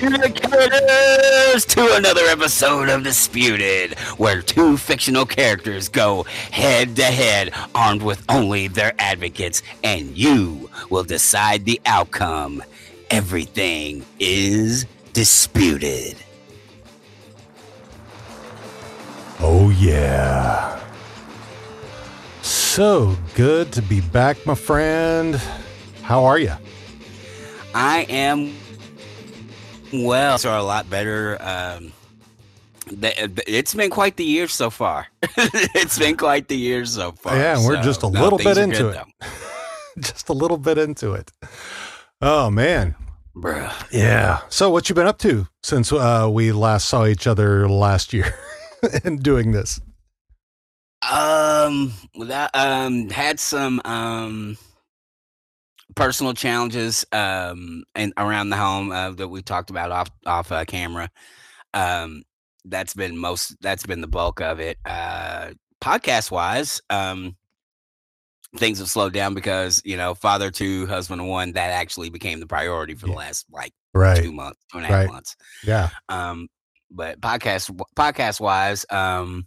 [0.00, 8.00] Communicators to another episode of Disputed, where two fictional characters go head to head, armed
[8.00, 12.62] with only their advocates, and you will decide the outcome.
[13.10, 16.16] Everything is disputed.
[19.38, 20.80] Oh, yeah.
[22.40, 25.38] So good to be back, my friend.
[26.00, 26.54] How are you?
[27.74, 28.54] I am
[29.92, 31.36] well, so a lot better.
[31.40, 31.92] Um,
[32.90, 35.06] it's been quite the year so far.
[35.22, 37.36] it's been quite the year so far.
[37.36, 39.28] Yeah, and we're so, just a no, little bit into good, it.
[40.00, 41.30] just a little bit into it.
[42.20, 42.94] Oh man.
[43.34, 43.72] Bruh.
[43.92, 44.40] Yeah.
[44.48, 48.34] So what you been up to since uh, we last saw each other last year
[49.04, 49.80] and doing this?
[51.10, 51.92] Um,
[52.26, 54.58] that um had some um
[55.96, 60.64] personal challenges um and around the home uh, that we talked about off off uh,
[60.64, 61.10] camera.
[61.74, 62.22] Um,
[62.64, 64.78] that's been most that's been the bulk of it.
[64.84, 65.50] Uh,
[65.82, 67.36] podcast wise, um,
[68.56, 72.46] things have slowed down because you know father two, husband one that actually became the
[72.46, 74.22] priority for the last like Right.
[74.22, 75.08] two months, two and a half Right.
[75.08, 75.36] months.
[75.64, 75.88] Yeah.
[76.08, 76.48] Um,
[76.90, 79.46] but podcast podcast wise, um,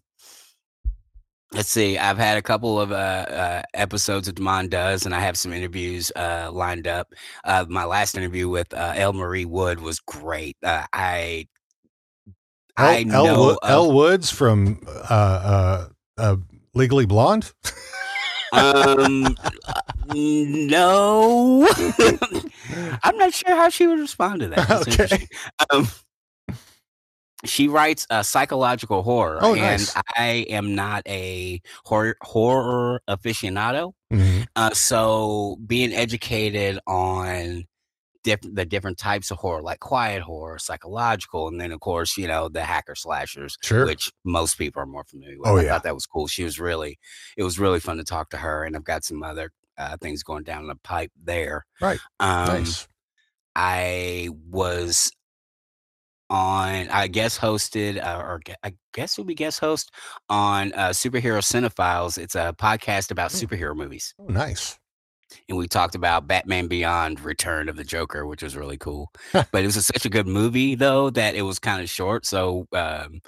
[1.54, 1.98] let's see.
[1.98, 5.54] I've had a couple of uh, uh, episodes of Demond Does, and I have some
[5.54, 7.14] interviews uh, lined up.
[7.44, 9.14] Uh, my last interview with uh, L.
[9.14, 10.58] Marie Wood was great.
[10.64, 11.48] Uh, I
[12.78, 15.88] I know El, Wo- Elle Woods from uh, uh,
[16.18, 16.36] uh,
[16.74, 17.52] Legally Blonde.
[18.54, 19.36] um
[20.14, 21.68] no
[23.04, 25.28] i'm not sure how she would respond to that That's Okay.
[25.72, 25.88] um
[27.46, 34.46] she writes uh, psychological horror Oh, and i am not a horror horror aficionado Mhm.
[34.56, 37.66] uh, so being educated on
[38.24, 42.28] diff- the different types of horror like quiet horror psychological and then of course you
[42.28, 43.86] know the hacker slashers Sure.
[43.86, 45.48] which most people are more familiar with.
[45.50, 45.70] Oh, I yeah.
[45.70, 46.28] thought that was cool.
[46.28, 46.98] She was really,
[47.36, 50.24] it was really fun to talk to her, and I've got some other uh, things
[50.24, 51.66] going down the pipe there.
[51.82, 52.00] Right.
[52.20, 52.88] Um, nice.
[53.56, 55.12] I was
[56.30, 59.92] on, I guest hosted, uh, or I guess will be guest host
[60.30, 62.18] on uh, Superhero Cinephiles.
[62.18, 63.48] It's a podcast about Mm.
[63.48, 64.78] superhero movies, Oh, nice.
[65.50, 69.12] and we talked about Batman Beyond: Return of the Joker, which was really cool.
[69.34, 72.26] but it was such a good movie though that it was kind of short.
[72.26, 73.22] So um,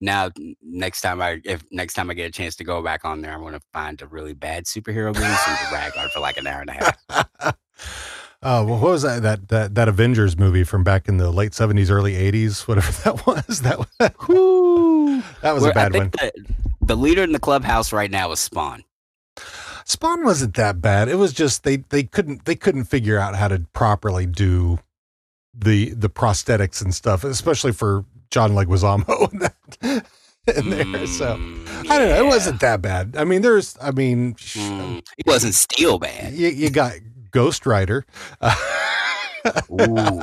[0.00, 0.30] now
[0.62, 3.32] next time I if next time I get a chance to go back on there,
[3.32, 6.36] I'm going to find a really bad superhero movie and to rag on for like
[6.36, 7.56] an hour and a half.
[8.46, 11.54] Oh, well, what was that, that that that Avengers movie from back in the late
[11.54, 13.62] seventies, early eighties, whatever that was?
[13.62, 16.10] That was, that was Where a bad one.
[16.10, 16.32] The,
[16.82, 18.84] the leader in the clubhouse right now is Spawn.
[19.86, 21.08] Spawn wasn't that bad.
[21.08, 24.78] It was just they they couldn't they couldn't figure out how to properly do
[25.54, 30.06] the the prosthetics and stuff, especially for John Leguizamo in, that,
[30.56, 31.06] in there.
[31.06, 32.24] So Mm, I don't know.
[32.24, 33.14] It wasn't that bad.
[33.16, 33.76] I mean, there's.
[33.80, 36.34] I mean, Mm, it wasn't steel bad.
[36.34, 36.92] you, you got
[37.34, 38.06] Ghost Rider.
[39.70, 40.22] Ooh,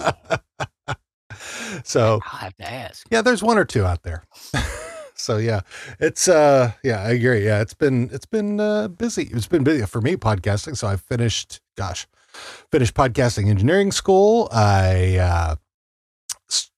[1.84, 3.06] so I'll have to ask.
[3.12, 4.24] yeah, there's one or two out there.
[5.16, 5.62] so yeah,
[6.00, 7.46] it's uh yeah, I agree.
[7.46, 9.30] Yeah, it's been it's been uh, busy.
[9.32, 10.78] It's been busy for me podcasting.
[10.78, 12.08] So I finished, gosh,
[12.72, 14.48] finished podcasting engineering school.
[14.52, 15.56] I uh,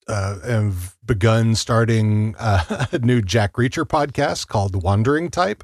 [0.07, 5.63] uh have begun starting uh, a new Jack Reacher podcast called The Wandering Type.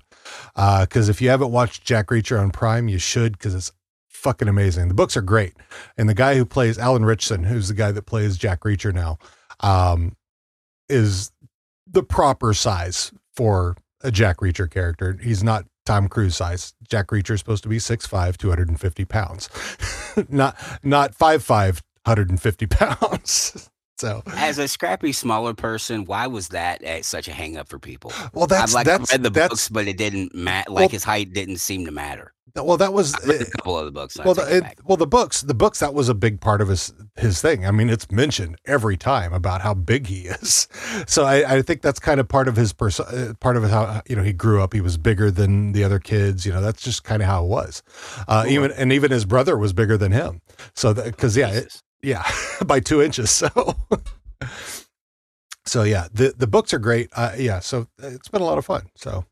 [0.55, 3.71] Because if you haven't watched Jack Reacher on Prime, you should because it's
[4.09, 4.87] fucking amazing.
[4.89, 5.53] The books are great,
[5.97, 9.17] and the guy who plays Alan Ritchson, who's the guy that plays Jack Reacher now,
[9.61, 10.15] um,
[10.89, 11.31] is
[11.87, 15.17] the proper size for a Jack Reacher character.
[15.21, 16.73] He's not Tom Cruise size.
[16.87, 19.49] Jack Reacher is supposed to be 6'5", 250 pounds,
[20.29, 23.69] not not 5'5", 150 pounds.
[23.97, 27.79] So, As a scrappy, smaller person, why was that uh, such a hang up for
[27.79, 28.13] people?
[28.33, 30.71] well, that's I've like that's read the books, but it didn't matter.
[30.71, 32.33] Well- Like his height didn't seem to matter.
[32.55, 34.17] Well, that was a couple of the books.
[34.23, 36.93] well, the, it well, the books, the books, that was a big part of his
[37.17, 37.65] his thing.
[37.65, 40.67] I mean, it's mentioned every time about how big he is.
[41.07, 44.01] So I, I think that's kind of part of his perso- uh, part of how
[44.07, 44.73] you know he grew up.
[44.73, 46.45] He was bigger than the other kids.
[46.45, 47.83] You know, that's just kind of how it was.
[48.27, 48.51] Uh, Cool.
[48.53, 50.41] even and even his brother was bigger than him.
[50.75, 52.23] So because yeah, it, yeah,
[52.65, 53.31] by two inches.
[53.31, 53.49] So.
[55.65, 57.09] So yeah, the the books are great.
[57.13, 58.89] Uh, yeah, so it's been a lot of fun.
[58.95, 59.25] So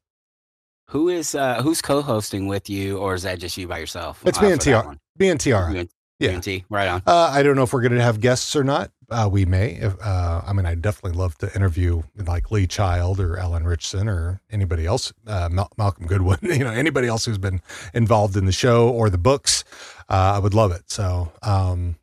[0.92, 4.22] Who is uh who's co-hosting with you, or is that just you by yourself?
[4.26, 4.94] It's uh, me and TR.
[5.18, 5.50] B and TR.
[5.50, 5.84] Yeah.
[6.20, 7.04] you and T, right on.
[7.06, 8.90] Uh, I don't know if we're going to have guests or not.
[9.10, 9.74] Uh, we may.
[9.74, 14.08] If, uh, I mean, I'd definitely love to interview like Lee Child or Alan Ritchson
[14.10, 17.62] or anybody else, uh, Mal- Malcolm Goodwin, you know, anybody else who's been
[17.94, 19.64] involved in the show or the books.
[20.10, 20.90] Uh, I would love it.
[20.90, 21.98] So, um,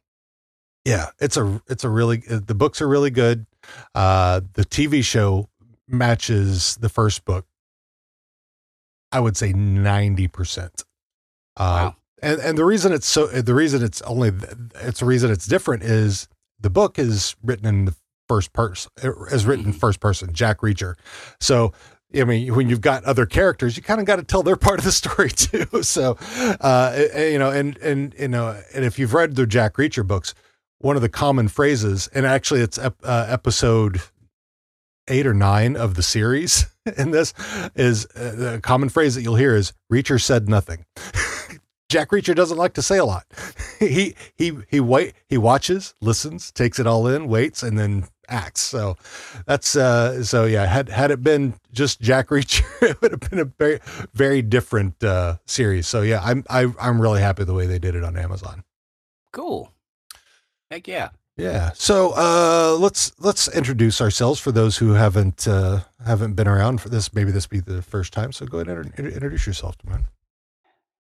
[0.85, 3.47] Yeah, it's a it's a really the books are really good.
[3.95, 5.49] Uh, the TV show
[5.89, 7.47] matches the first book.
[9.15, 10.85] I would say ninety percent.
[11.57, 11.63] Uh,
[11.93, 11.97] Wow.
[12.23, 14.33] and and the reason it's so the reason it's only
[14.83, 16.29] it's the reason it's different is
[16.61, 17.95] the book is written in the
[18.29, 18.91] first person
[19.31, 19.79] is written Mhm.
[19.81, 20.95] first person Jack Reacher,
[21.41, 21.73] so.
[22.17, 24.79] I mean, when you've got other characters, you kind of got to tell their part
[24.79, 25.67] of the story too.
[25.83, 26.17] So,
[26.61, 30.07] uh, eh, you know, and and you know, and if you've read the Jack Reacher
[30.07, 30.33] books,
[30.79, 34.01] one of the common phrases, and actually it's ep- uh, episode
[35.09, 36.67] eight or nine of the series
[36.97, 37.33] in this,
[37.75, 40.85] is uh, the common phrase that you'll hear is Reacher said nothing.
[41.89, 43.25] Jack Reacher doesn't like to say a lot.
[43.79, 48.63] he he he wait he watches, listens, takes it all in, waits, and then acts.
[48.63, 48.97] So
[49.47, 53.39] that's uh so yeah, had had it been just Jack Reacher, it would have been
[53.39, 53.81] a very
[54.13, 55.87] very different uh series.
[55.87, 58.65] So yeah, I'm I, I'm really happy the way they did it on Amazon.
[59.33, 59.71] Cool.
[60.71, 61.11] Heck yeah.
[61.37, 61.73] Yeah.
[61.75, 66.89] So uh, let's let's introduce ourselves for those who haven't uh, haven't been around for
[66.89, 67.13] this.
[67.13, 68.33] Maybe this be the first time.
[68.33, 70.07] So go ahead and introduce yourself, man.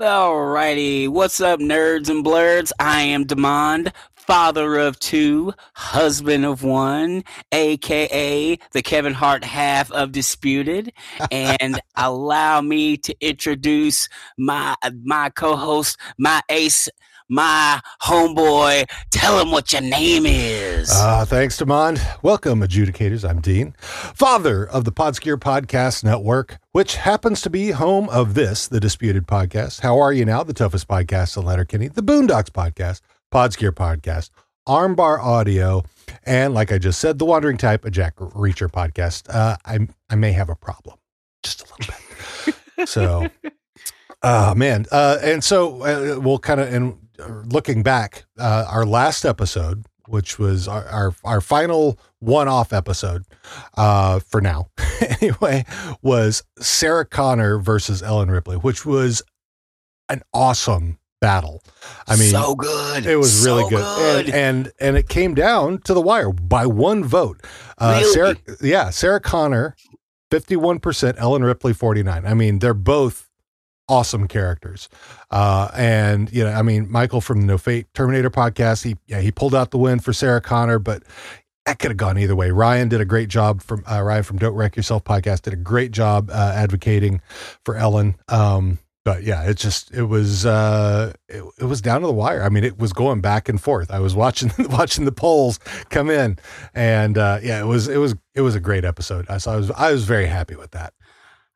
[0.00, 2.72] Alrighty, what's up, nerds and blurs?
[2.80, 7.22] I am Demond, father of two, husband of one,
[7.52, 10.92] aka the Kevin Hart half of Disputed,
[11.30, 14.74] and allow me to introduce my
[15.04, 16.88] my co-host, my ace,
[17.28, 18.84] my homeboy.
[19.10, 20.90] Tell him what your name is.
[20.92, 22.00] Uh, thanks, Demond.
[22.22, 23.28] Welcome, adjudicators.
[23.28, 28.68] I'm Dean, father of the Podskier Podcast Network, which happens to be home of this,
[28.68, 29.80] the Disputed Podcast.
[29.80, 30.42] How are you now?
[30.42, 33.00] The toughest podcast in Letterkenny, the Boondocks Podcast,
[33.32, 34.30] Podskier Podcast,
[34.68, 35.84] Armbar Audio,
[36.24, 39.34] and like I just said, the Wandering Type, a Jack Reacher podcast.
[39.34, 40.98] Uh, I I may have a problem,
[41.42, 41.94] just a little
[42.76, 42.88] bit.
[42.88, 43.28] so,
[44.22, 49.24] oh man, uh, and so uh, we'll kind of and looking back, uh, our last
[49.24, 53.24] episode, which was our our, our final one-off episode
[53.76, 54.68] uh, for now,
[55.20, 55.64] anyway,
[56.02, 59.22] was Sarah Connor versus Ellen Ripley, which was
[60.08, 61.62] an awesome battle.
[62.06, 63.06] I mean, so good.
[63.06, 66.66] it was really So good, And, and and it came down to the wire by
[66.66, 67.40] one vote.
[67.78, 68.12] Uh, Really?
[68.12, 69.74] Sarah, yeah, Sarah Connor,
[70.30, 71.16] fifty-one percent.
[71.18, 72.26] Ellen Ripley, forty-nine.
[72.26, 73.30] I mean, they're both
[73.88, 74.88] awesome characters.
[75.30, 79.20] Uh, and you know, I mean, Michael from the No Fate Terminator podcast, he yeah,
[79.20, 81.02] he pulled out the win for Sarah Connor, but
[81.66, 82.50] that could have gone either way.
[82.50, 85.56] Ryan did a great job from uh, Ryan from Don't Wreck Yourself podcast did a
[85.56, 87.22] great job uh, advocating
[87.64, 88.16] for Ellen.
[88.28, 92.42] Um, but yeah, it just it was uh, it, it was down to the wire.
[92.42, 93.90] I mean, it was going back and forth.
[93.90, 95.58] I was watching watching the polls
[95.90, 96.38] come in,
[96.74, 99.26] and uh, yeah, it was it was it was a great episode.
[99.28, 100.94] I so I was I was very happy with that.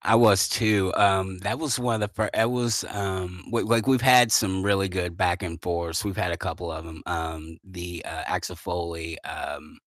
[0.09, 0.91] I was too.
[0.95, 2.31] Um, that was one of the first.
[2.35, 6.03] It was um, w- like we've had some really good back and forths.
[6.03, 7.03] We've had a couple of them.
[7.05, 9.79] Um, the uh, Axel Foley, um,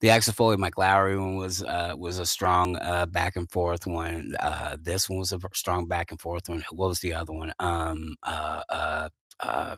[0.00, 3.86] the Axel Foley Mike Lowrey one was uh, was a strong uh, back and forth
[3.86, 4.34] one.
[4.38, 6.62] Uh, this one was a strong back and forth one.
[6.70, 7.52] What was the other one?
[7.60, 9.08] Um, uh, uh,
[9.40, 9.76] uh,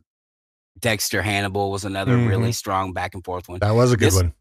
[0.80, 4.16] Dexter Hannibal was another really strong back and forth one That was a good This-
[4.16, 4.34] one.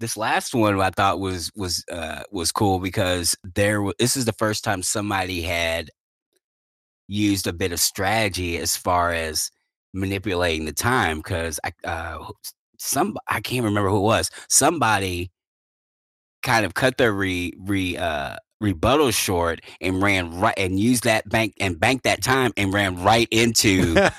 [0.00, 4.24] This last one I thought was was uh was cool because there wa- this is
[4.24, 5.90] the first time somebody had
[7.08, 9.50] used a bit of strategy as far as
[9.92, 12.30] manipulating the time because I uh
[12.78, 14.30] some I can't remember who it was.
[14.48, 15.30] Somebody
[16.42, 21.28] kind of cut their re re uh rebuttal short and ran right and used that
[21.28, 24.10] bank and banked that time and ran right into their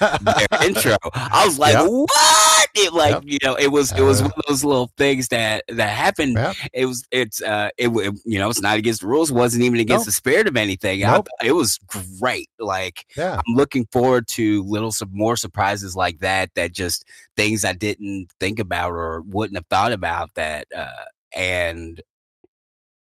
[0.63, 0.97] intro.
[1.13, 1.85] I was like, Yep.
[1.87, 2.67] what?
[2.75, 3.23] It like Yep.
[3.25, 6.33] you know, it was it was Uh, one of those little things that that happened.
[6.35, 6.55] Yep.
[6.73, 9.31] It was it's uh it, w- you know it's not against the rules.
[9.31, 10.07] wasn't even against Nope.
[10.07, 10.99] the spirit of anything.
[10.99, 11.27] Nope.
[11.39, 11.79] thought it was
[12.19, 12.49] great.
[12.59, 13.35] Like Yeah.
[13.47, 16.51] I'm looking forward to little some more surprises like that.
[16.55, 17.05] That just
[17.37, 20.29] things I didn't think about or wouldn't have thought about.
[20.35, 22.01] That uh and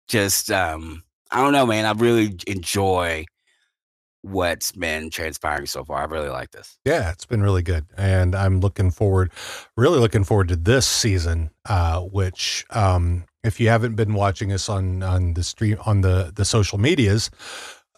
[0.07, 1.85] just um I don't know, man.
[1.85, 3.25] I really enjoy
[4.21, 6.01] what's been transpiring so far.
[6.01, 6.77] I really like this.
[6.85, 9.31] Yeah, it's been really good, and I'm looking forward,
[9.77, 11.51] really looking forward to this season.
[11.67, 16.31] Uh, which, um, if you haven't been watching us on on the stream on the
[16.35, 17.29] the social medias,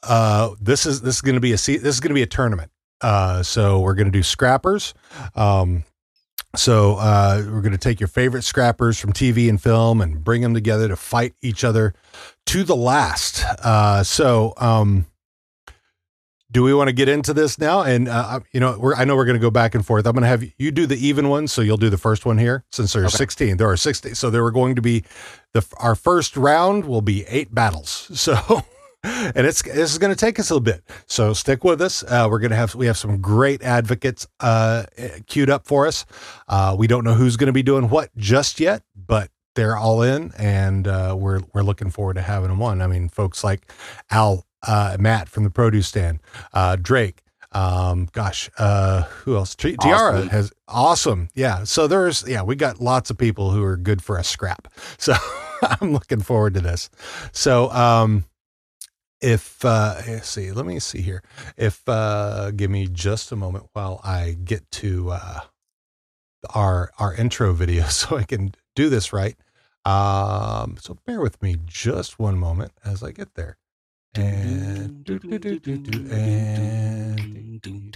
[0.04, 2.28] uh, this is this is going to be a this is going to be a
[2.28, 2.72] tournament.
[3.02, 4.94] Uh, so we're going to do scrappers.
[5.36, 5.84] Um,
[6.56, 10.42] so uh, we're going to take your favorite scrappers from TV and film and bring
[10.42, 11.94] them together to fight each other
[12.48, 13.44] to the last.
[13.64, 14.54] Uh, so.
[14.58, 15.06] Um,
[16.52, 17.82] do we want to get into this now?
[17.82, 20.06] And uh, you know, we're I know we're going to go back and forth.
[20.06, 22.38] I'm going to have you do the even one, so you'll do the first one
[22.38, 23.16] here since there are Okay.
[23.16, 23.58] 16.
[23.58, 25.04] There are 16, so there are going to be
[25.54, 28.10] the our first round will be eight battles.
[28.22, 28.64] So
[29.04, 30.84] and it's this is going to take us a little bit.
[31.08, 32.04] So stick with us.
[32.04, 34.84] Uh, we're going to have we have some great advocates uh,
[35.26, 36.06] queued up for us.
[36.48, 40.04] Uh, we don't know who's going to be doing what just yet, but they're all
[40.04, 42.82] in, and uh, we're we're looking forward to having them on.
[42.82, 43.72] I mean, folks like
[44.12, 46.20] Al, uh, Matt from the Produce Stand,
[46.54, 47.24] uh, Drake.
[47.54, 49.56] Um, gosh, uh, who else?
[49.56, 49.90] T- awesome.
[49.90, 51.28] Tiara has awesome.
[51.34, 51.66] Yeah.
[51.66, 54.68] So there's, yeah, we got lots of people who are good for a scrap.
[54.98, 55.14] So
[55.82, 56.90] I'm looking forward to this.
[57.34, 58.26] So, um,
[59.22, 61.22] if uh let's see let me see here.
[61.58, 65.40] If uh give me just a moment while i get to uh
[66.56, 69.36] our our intro video so i can do this right.
[69.86, 73.58] Um so bear with me just one moment as i get there.
[74.16, 75.08] And
[76.10, 77.96] and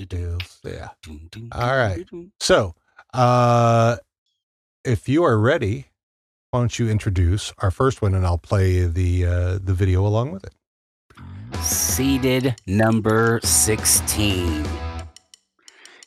[0.63, 0.89] yeah.
[1.51, 2.07] All right.
[2.39, 2.75] So
[3.13, 3.97] uh
[4.83, 5.87] if you are ready
[6.51, 10.31] why don't you introduce our first one and i'll play the uh the video along
[10.31, 10.53] with it
[11.61, 14.65] seeded number 16.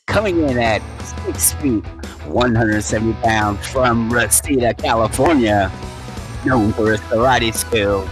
[0.05, 0.81] Coming in at
[1.25, 1.85] 6 feet,
[2.25, 5.71] 170 pounds from Reseda, California,
[6.45, 8.09] known for his karate skills.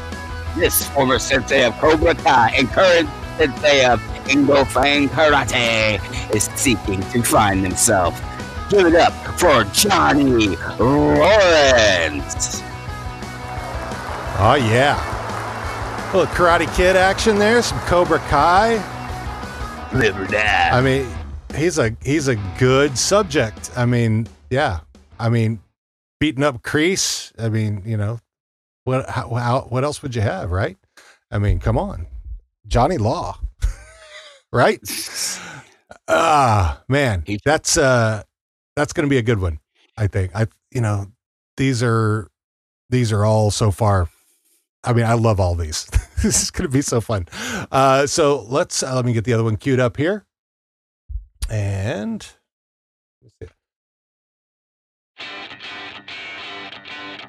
[0.56, 6.00] This former sensei of Cobra Kai and current sensei of Eagle Fang Karate
[6.34, 8.22] is seeking to find himself.
[8.70, 12.62] Give it up for Johnny Lawrence.
[14.40, 15.17] Oh, yeah.
[16.08, 18.76] A little Karate Kid action there, some Cobra Kai.
[19.94, 20.70] Live or die.
[20.72, 21.06] I mean,
[21.54, 23.72] he's a he's a good subject.
[23.76, 24.80] I mean, yeah.
[25.20, 25.60] I mean,
[26.22, 27.34] beating up Kreese.
[27.38, 28.22] I mean, you know,
[28.86, 30.78] what how, how, what else would you have, right?
[31.30, 32.08] I mean, come on,
[32.68, 33.38] Johnny Law,
[34.54, 34.80] right?
[36.08, 38.24] Ah, man, that's uh,
[38.78, 39.60] that's going to be a good one.
[39.98, 40.32] I think.
[40.34, 41.08] I you know,
[41.58, 42.30] these are
[42.90, 44.08] these are all so far
[44.88, 45.86] I mean, I love all these.
[46.24, 47.28] this is going to be so fun.
[47.72, 50.26] Uh, so let's uh, let me get the other one queued up here,
[51.50, 52.26] and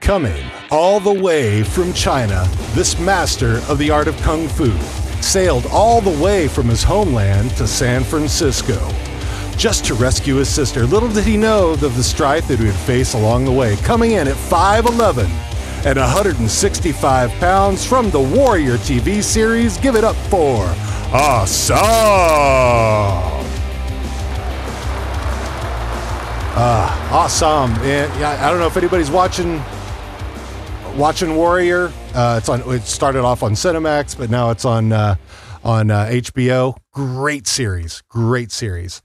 [0.01, 4.71] coming all the way from China, this master of the art of kung fu
[5.21, 8.79] sailed all the way from his homeland to San Francisco
[9.57, 10.87] just to rescue his sister.
[10.87, 13.75] Little did he know of the strife that he would face along the way.
[13.79, 15.29] Coming in at 5'11
[15.89, 19.79] and 165 pounds from the Warrior TV series.
[19.79, 20.67] Give it up for
[21.11, 21.79] Awesome!
[26.61, 27.71] Uh, awesome.
[27.81, 29.63] And I don't know if anybody's watching
[30.95, 31.91] watching Warrior.
[32.15, 32.61] Uh, it's on.
[32.71, 35.15] It started off on Cinemax, but now it's on uh,
[35.65, 36.77] on uh, HBO.
[36.93, 38.03] Great series.
[38.11, 39.01] Great series.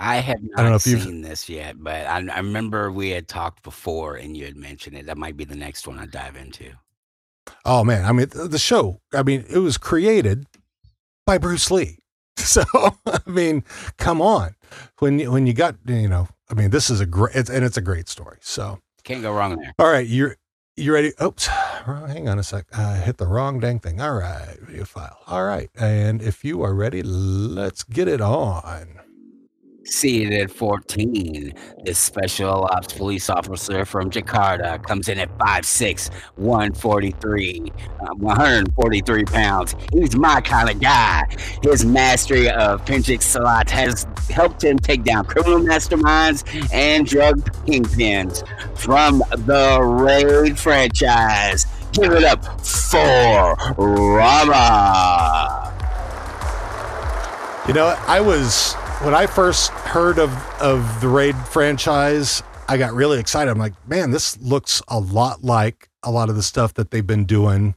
[0.00, 1.28] I have not I don't know if seen you've...
[1.28, 5.04] this yet, but I, I, remember we had talked before and you had mentioned it.
[5.04, 6.72] That might be the next one I dive into.
[7.66, 9.02] Oh man, I mean the show.
[9.12, 10.46] I mean it was created
[11.26, 11.98] by Bruce Lee,
[12.36, 12.62] so
[13.06, 13.62] I mean,
[13.98, 14.54] come on.
[15.00, 17.62] When you, when you got you know, I mean, this is a great it's, and
[17.62, 18.38] it's a great story.
[18.40, 19.74] So can't go wrong there.
[19.78, 20.36] All right, you're
[20.76, 21.12] you ready?
[21.22, 21.46] Oops,
[21.86, 22.64] hang on a sec.
[22.72, 24.00] I hit the wrong dang thing.
[24.00, 25.18] All right, video file.
[25.26, 29.00] All right, and if you are ready, let's get it on.
[29.90, 31.52] Seated at 14,
[31.84, 39.74] this special ops police officer from Jakarta comes in at 5'6, 143, uh, 143 pounds.
[39.92, 41.26] He's my kind of guy.
[41.64, 48.46] His mastery of Pencak Silat has helped him take down criminal masterminds and drug kingpins
[48.78, 51.66] from the Raid franchise.
[51.90, 55.66] Give it up for Rama.
[57.66, 60.30] You know, I was when I first heard of
[60.60, 63.50] of the Raid franchise, I got really excited.
[63.50, 67.06] I'm like, man, this looks a lot like a lot of the stuff that they've
[67.06, 67.74] been doing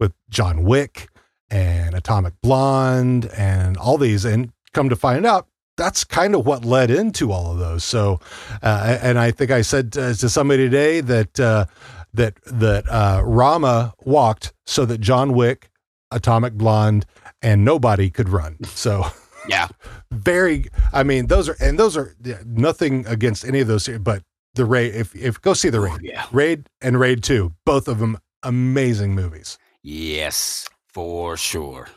[0.00, 1.08] with John Wick
[1.50, 4.24] and Atomic Blonde and all these.
[4.24, 7.84] And come to find out, that's kind of what led into all of those.
[7.84, 8.20] So,
[8.62, 11.66] uh, and I think I said to, to somebody today that uh,
[12.14, 15.70] that that uh, Rama walked so that John Wick,
[16.10, 17.04] Atomic Blonde,
[17.42, 18.64] and nobody could run.
[18.64, 19.04] So.
[19.48, 19.68] Yeah.
[20.10, 24.22] Very, I mean, those are, and those are yeah, nothing against any of those, but
[24.54, 26.26] the Raid, if, if go see the Raid, oh, yeah.
[26.32, 29.58] Raid and Raid 2, both of them amazing movies.
[29.82, 31.88] Yes, for sure.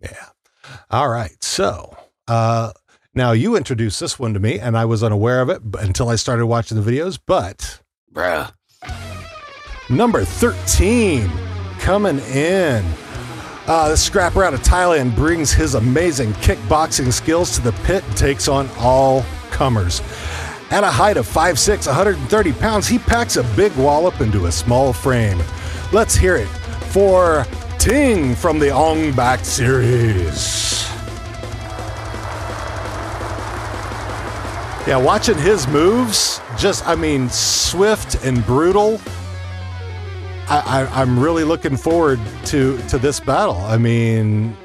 [0.00, 0.26] Yeah.
[0.90, 1.42] All right.
[1.42, 1.96] So,
[2.26, 2.72] uh,
[3.14, 6.16] now you introduced this one to me and I was unaware of it until I
[6.16, 7.80] started watching the videos, but.
[8.12, 8.52] Bruh.
[9.90, 11.30] Number 13
[11.78, 12.84] coming in
[13.68, 18.16] uh, the scrapper out of Thailand brings his amazing kickboxing skills to the pit and
[18.16, 20.00] takes on all comers.
[20.70, 24.92] At a height of 5'6, 130 pounds, he packs a big wallop into a small
[24.92, 25.42] frame.
[25.92, 26.48] Let's hear it
[26.92, 27.46] for
[27.78, 30.88] Ting from the Ong Bak series.
[34.86, 38.98] Yeah, watching his moves, just, I mean, swift and brutal.
[40.50, 43.56] I, I, I'm really looking forward to to this battle.
[43.56, 44.56] I mean,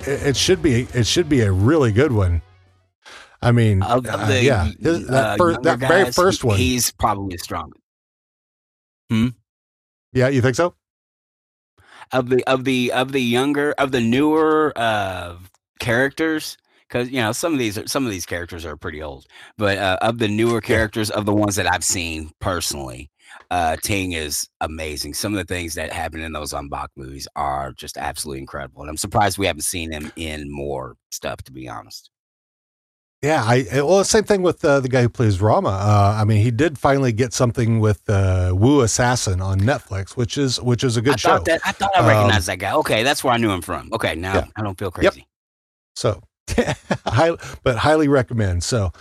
[0.00, 2.40] it, it should be it should be a really good one.
[3.42, 6.56] I mean, Of, of uh, yeah, his- that, uh, fir- younger that very first one.
[6.56, 7.80] he's probably the strongest.
[10.12, 10.74] Yeah, you think so?
[12.12, 15.36] of the of the of the younger of the newer uh
[15.80, 16.56] characters
[16.86, 19.24] because you know some of these are, some of these characters are pretty old
[19.56, 23.10] but uh, of the newer characters of the ones that i've seen personally
[23.50, 27.28] uh ting is amazing some of the things that happen in those Ong Bak movies
[27.36, 31.52] are just absolutely incredible and i'm surprised we haven't seen him in more stuff to
[31.52, 32.10] be honest
[33.22, 35.70] Yeah, I well, same thing with uh, the guy who plays Rama.
[35.70, 40.36] Uh, I mean, he did finally get something with uh, Wu Assassin on Netflix, which
[40.36, 41.30] is which is a good I show.
[41.36, 42.74] thought that I thought I Um, recognized that guy.
[42.74, 43.88] Okay, that's where I knew him from.
[43.94, 44.44] Okay, now Yeah.
[44.56, 45.12] I don't feel Yep.
[45.14, 45.26] crazy.
[45.96, 46.20] So, high,
[47.62, 48.62] but highly recommend.
[48.62, 48.92] So,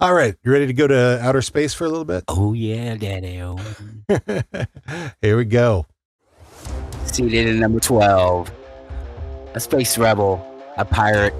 [0.00, 2.24] all right, you ready to go to outer space for a little bit?
[2.28, 3.36] Oh yeah, daddy.
[5.20, 5.86] Here we go.
[7.04, 8.50] Seated in number 12,
[9.54, 10.44] a space rebel,
[10.76, 11.34] a pirate,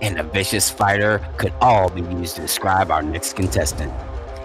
[0.00, 3.92] and a vicious fighter could all be used to describe our next contestant.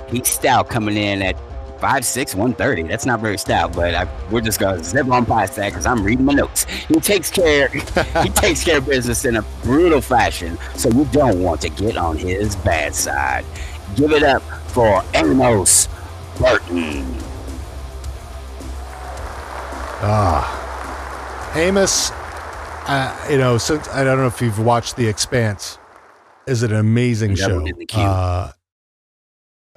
[0.09, 1.35] He's stout coming in at
[1.83, 2.83] 5'6, 130.
[2.83, 5.85] That's not very stout, but I, we're just going to zip on past that because
[5.85, 6.63] I'm reading my notes.
[6.63, 7.79] He takes care he
[8.29, 12.17] takes care of business in a brutal fashion, so you don't want to get on
[12.17, 13.43] his bad side.
[13.97, 15.89] Give it up for Amos
[16.39, 17.05] Burton.
[20.05, 22.11] Ah, Amos.
[22.85, 25.79] Uh, you know, since I don't know if you've watched The Expanse,
[26.47, 27.65] is an amazing show.
[27.65, 28.01] in the queue.
[28.01, 28.51] Uh,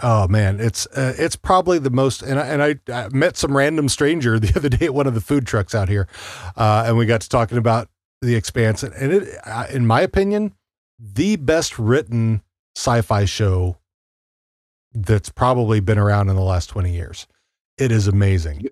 [0.02, 2.22] oh man, it's uh, it's probably the most.
[2.22, 5.14] And I, and I, I met some random stranger the other day at one of
[5.14, 6.08] the food trucks out here,
[6.56, 7.88] uh, and we got to talking about
[8.22, 10.54] The Expanse, and, it, uh, in my opinion,
[10.98, 12.42] the best written
[12.74, 13.78] sci-fi show
[14.92, 17.26] that's probably been around in the last twenty years.
[17.78, 18.68] It is amazing.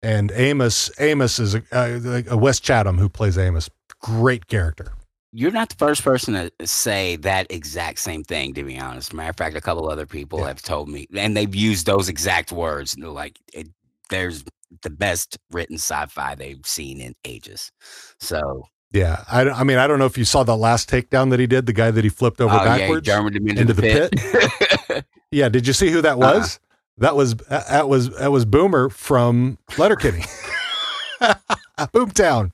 [0.00, 3.68] And Amos, Amos is a, a, a Wes Chatham who plays Amos.
[4.00, 4.92] Great character.
[5.32, 9.12] You're not the first person to say that exact same thing, to be honest.
[9.12, 10.48] Matter of fact, a couple other people Yeah.
[10.48, 12.94] have told me, and they've used those exact words.
[12.98, 13.68] They're like, it,
[14.08, 14.44] there's
[14.82, 17.70] the best written sci-fi they've seen in ages.
[18.20, 21.40] So, Yeah, I, I mean, I don't know if you saw the last takedown that
[21.40, 23.06] he did, the guy that he flipped over oh yeah, backwards.
[23.08, 24.08] Him into, into the, the
[24.88, 25.04] pit.
[25.30, 26.38] yeah, did you see who that Uh-uh.
[26.38, 26.58] was?
[26.96, 30.24] That was that was that was Boomer from Letterkenny.
[31.92, 32.52] Boomtown.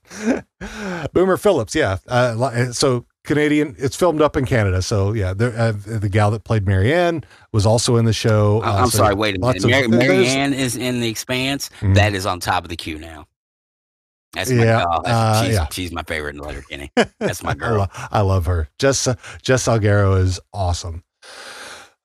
[1.13, 1.99] Boomer Phillips, yeah.
[2.09, 3.75] Uh, so Canadian.
[3.79, 4.83] It's filmed up in Canada.
[4.83, 8.61] So yeah, the uh, the gal that played Marianne was also in the show.
[8.63, 9.65] I- Uh, I'm so sorry, wait a minute.
[9.65, 11.71] Mary, Marianne is in the expanse.
[11.81, 11.95] Mhm.
[11.95, 13.27] That is on top of the queue now.
[14.35, 15.67] That's my Yeah, oh, that's- uh, she's, yeah.
[15.71, 16.91] she's my favorite in Letterkenny.
[17.21, 17.79] That's my I, girl.
[17.79, 18.69] lo- I love her.
[18.81, 19.07] Jess
[19.43, 21.05] Jess Salgueiro is awesome.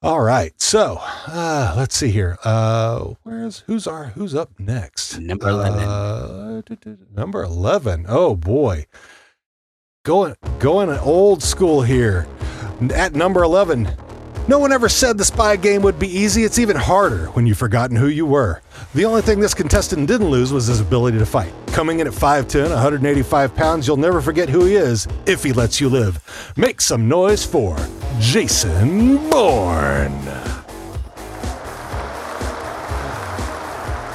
[0.02, 2.38] All right, so uh, let's see here.
[2.46, 5.20] Uh, where's who's our who's up next?
[5.20, 5.80] Number 11.
[5.80, 8.06] Uh, du- du- du- number eleven.
[8.08, 8.86] Oh boy,
[10.06, 12.28] going going old school here.
[12.94, 13.90] At number eleven,
[14.50, 16.44] no one ever said the spy game would be easy.
[16.44, 18.64] It's even harder when you've forgotten who you were.
[18.96, 21.54] The only thing this contestant didn't lose was his ability to fight.
[21.68, 25.80] Coming in at 5'10, 185 pounds, you'll never forget who he is if he lets
[25.80, 26.20] you live.
[26.58, 27.78] Make some noise for
[28.20, 30.20] Jason Bourne.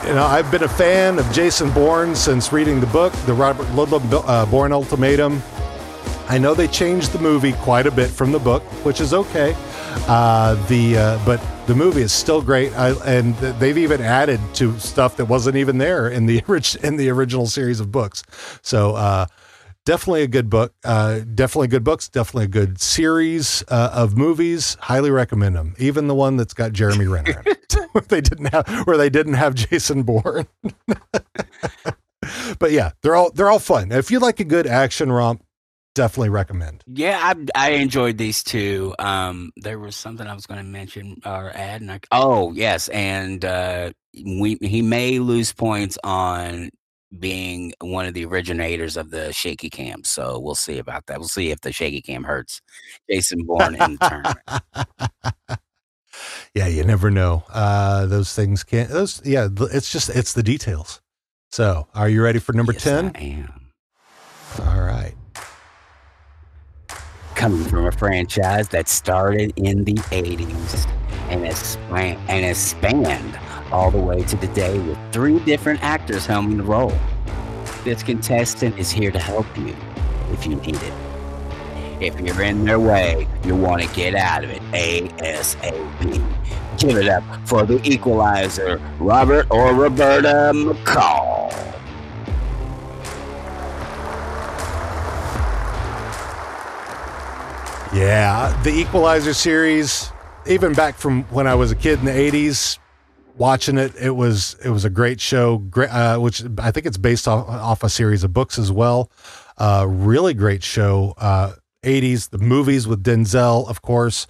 [0.05, 3.69] You know, I've been a fan of Jason Bourne since reading the book, the Robert
[3.69, 5.41] Ludlum uh, Bourne Ultimatum.
[6.29, 9.55] I know they changed the movie quite a bit from the book, which is okay.
[10.09, 14.79] Uh, the uh, but the movie is still great, I, and they've even added to
[14.79, 18.23] stuff that wasn't even there in the orig- in the original series of books.
[18.63, 19.27] So uh,
[19.85, 20.75] definitely a good book.
[20.83, 22.09] Uh, definitely good books.
[22.09, 24.77] Definitely a good series uh, of movies.
[24.81, 25.75] Highly recommend them.
[25.79, 29.11] Even the one that's got Jeremy Renner in it, where they didn't have where they
[29.11, 30.47] didn't have Jason Bourne.
[32.59, 33.93] but yeah, they're all they're all fun.
[33.93, 35.44] If you like a good action romp,
[35.95, 36.83] definitely recommend.
[36.87, 38.95] Yeah, I I enjoyed these two.
[38.99, 42.89] Um, there was something I was going to mention or add, and I, oh yes,
[42.89, 46.71] and uh, we he may lose points on
[47.19, 50.05] being one of the originators of the shaky cam.
[50.05, 51.19] So we'll see about that.
[51.19, 52.61] We'll see if the shaky cam hurts
[53.11, 55.61] Jason Bourne in the tournament.
[56.55, 57.45] yeah, you never know.
[57.49, 58.91] Uh, those things can't.
[58.91, 61.01] Those yeah, it's just it's the details.
[61.53, 63.13] So, are you ready for number Yes, ten?
[63.15, 63.71] I am.
[64.61, 65.15] All right.
[67.35, 70.89] Coming from a franchise that started in the 80s
[71.29, 73.39] and has, span- and has spanned
[73.73, 76.93] all the way to today with three different actors helming the role.
[77.83, 79.75] This contestant is here to help you
[80.33, 80.93] if you need it.
[82.01, 86.23] If you're in their way, you want to get out of it ASAP.
[86.79, 91.74] Give it up for the equalizer, Robert or Roberta McCall.
[97.95, 100.11] Yeah, the Equalizer series,
[100.47, 102.79] even back from when I was a kid in the '80s,
[103.37, 105.59] watching it, it was it was a great show.
[105.59, 109.13] Great, uh, which I think it's based off, off a series of books as well.
[109.59, 111.15] Uh, really great show.
[111.19, 111.53] Uh,
[111.85, 114.27] '80s, the movies with Denzel, of course.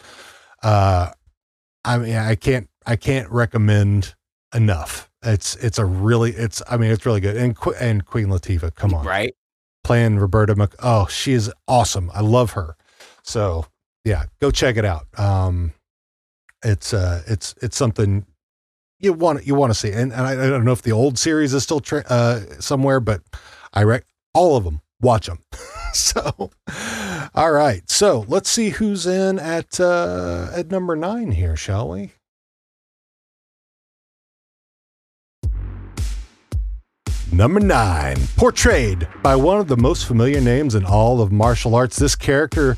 [0.63, 1.13] Uh,
[1.87, 4.15] I mean, I can't I can't recommend
[4.55, 5.11] enough.
[5.23, 7.39] It's it's a really it's I mean it's really good.
[7.39, 9.35] And and Queen Latifah, come on, Right?
[9.85, 10.75] playing Roberta Mc.
[10.83, 12.11] Oh, she is awesome.
[12.13, 12.77] I love her.
[13.25, 13.67] So
[14.05, 15.07] yeah, go check it out.
[15.19, 15.73] Um,
[16.63, 18.27] it's uh, it's it's something
[19.01, 19.91] you want you want to see.
[19.91, 23.01] And, and I, I don't know if the old series is still tra- uh somewhere,
[23.01, 23.23] but
[23.73, 24.81] I rec all of them.
[25.01, 25.41] Watch them.
[25.93, 26.51] so,
[27.35, 27.89] all right.
[27.91, 32.13] So let's see who's in at uh, at number nine here, shall we?
[37.35, 41.97] Number nine, portrayed by one of the most familiar names in all of martial arts.
[41.97, 42.77] This character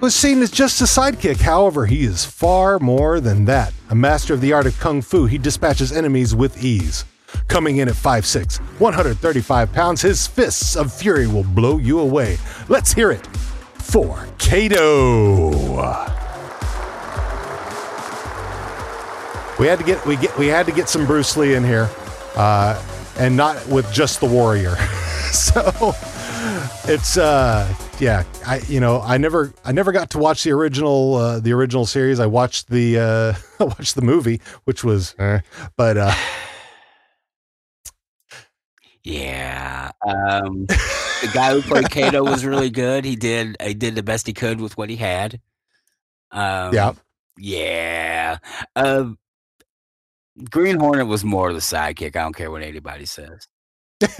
[0.00, 1.40] was seen as just a sidekick.
[1.40, 3.72] However, he is far more than that.
[3.90, 7.06] A master of the art of kung fu, he dispatches enemies with ease.
[7.48, 12.38] Coming in at 5'6, 135 pounds, his fists of fury will blow you away.
[12.68, 15.50] Let's hear it for Kato.
[19.58, 21.90] We had to get we get we had to get some Bruce Lee in here,
[22.36, 22.80] uh,
[23.18, 24.76] and not with just the Warrior.
[25.32, 25.94] so
[26.90, 31.14] it's uh yeah I you know I never I never got to watch the original
[31.16, 32.20] uh, the original series.
[32.20, 35.40] I watched the uh, I watched the movie, which was eh,
[35.76, 36.14] but uh,
[39.02, 39.90] Yeah.
[40.06, 43.04] Um, the guy who played Kato was really good.
[43.04, 45.40] He did he did the best he could with what he had.
[46.30, 46.92] Um, yeah
[47.38, 48.38] Yeah.
[48.76, 49.18] Um,
[50.50, 52.16] Green Hornet was more of the sidekick.
[52.16, 53.46] I don't care what anybody says.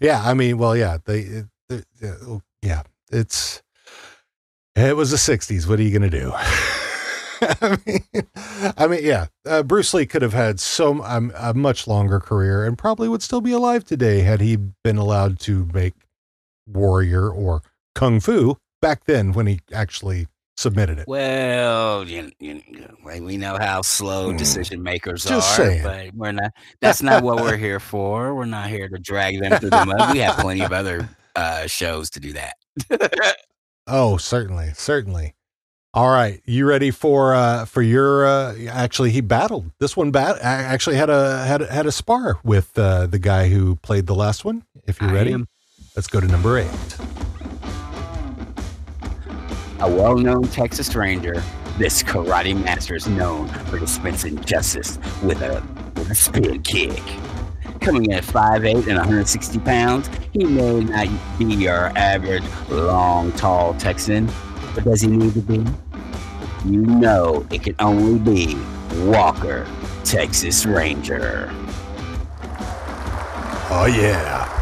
[0.00, 3.62] yeah I mean well yeah they it, it- yeah it's
[4.74, 6.32] it was the 60s what are you gonna do
[7.42, 8.00] I mean,
[8.78, 9.26] I mean, yeah.
[9.46, 13.22] Uh, Bruce Lee could have had so um, a much longer career and probably would
[13.22, 15.92] still be alive today had he been allowed to make
[16.66, 17.60] warrior or
[17.94, 21.06] kung fu back then when he actually submitted it.
[21.08, 22.62] Well, you, you,
[23.20, 24.36] we know how slow Hmm.
[24.36, 25.82] decision makers Just are, saying.
[25.82, 26.52] but we're not.
[26.80, 28.34] That's not what we're here for.
[28.34, 30.12] We're not here to drag them through the mud.
[30.14, 32.54] We have plenty of other uh, shows to do that.
[33.86, 35.34] Oh, certainly, certainly.
[35.94, 39.70] All right, you ready for uh for your uh actually he battled.
[39.80, 43.48] This one bat actually had a had a, had a spar with uh the guy
[43.48, 44.64] who played the last one.
[44.86, 45.48] If you're I ready, am.
[45.94, 46.66] let's go to number 8.
[49.80, 51.42] A well-known Texas Ranger,
[51.76, 55.62] this karate master is known for dispensing justice with a
[55.96, 57.02] with a spin kick.
[57.82, 61.08] Coming in at 5'8 and 160 pounds, he may not
[61.38, 64.30] be your average long, tall Texan,
[64.74, 65.62] but does he need to be?
[66.64, 68.56] You know it can only be
[69.04, 69.66] Walker,
[70.04, 71.50] Texas Ranger.
[73.68, 74.52] Oh yeah.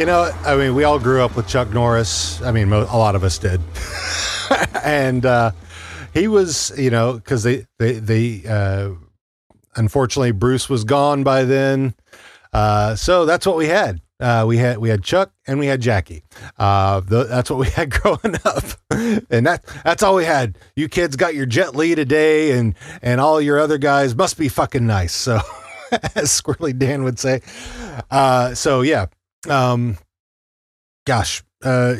[0.00, 2.40] You know, I mean, we all grew up with Chuck Norris.
[2.40, 3.60] I mean, a lot of us did.
[4.82, 5.50] and uh,
[6.14, 8.92] he was, you know, because they, they, they, uh,
[9.76, 11.92] unfortunately, Bruce was gone by then.
[12.50, 14.00] Uh, so that's what we had.
[14.18, 16.24] Uh, we had we had Chuck and we had Jackie.
[16.58, 20.56] Uh, th- that's what we had growing up, and that that's all we had.
[20.76, 24.48] You kids got your Jet Li today, and and all your other guys must be
[24.48, 25.12] fucking nice.
[25.12, 25.40] So,
[25.92, 27.42] as Squirrely Dan would say.
[28.10, 29.06] Uh, so yeah,
[29.48, 29.96] um,
[31.06, 31.94] gosh, uh,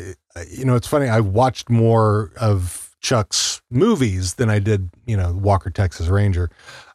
[0.49, 1.07] you know, it's funny.
[1.09, 6.49] I watched more of Chuck's movies than I did, you know, Walker Texas Ranger.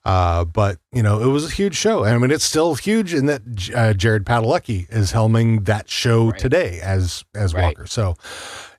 [0.05, 2.05] Uh, but you know, it was a huge show.
[2.05, 3.43] And I mean, it's still huge in that
[3.75, 6.39] uh, Jared Padalecki is helming that show Right.
[6.39, 7.65] today as as Right.
[7.77, 7.87] Walker.
[7.87, 8.15] So,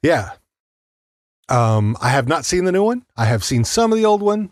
[0.01, 0.31] yeah.
[1.49, 3.05] Um, I have not seen the new one.
[3.15, 4.51] I have seen some of the old one.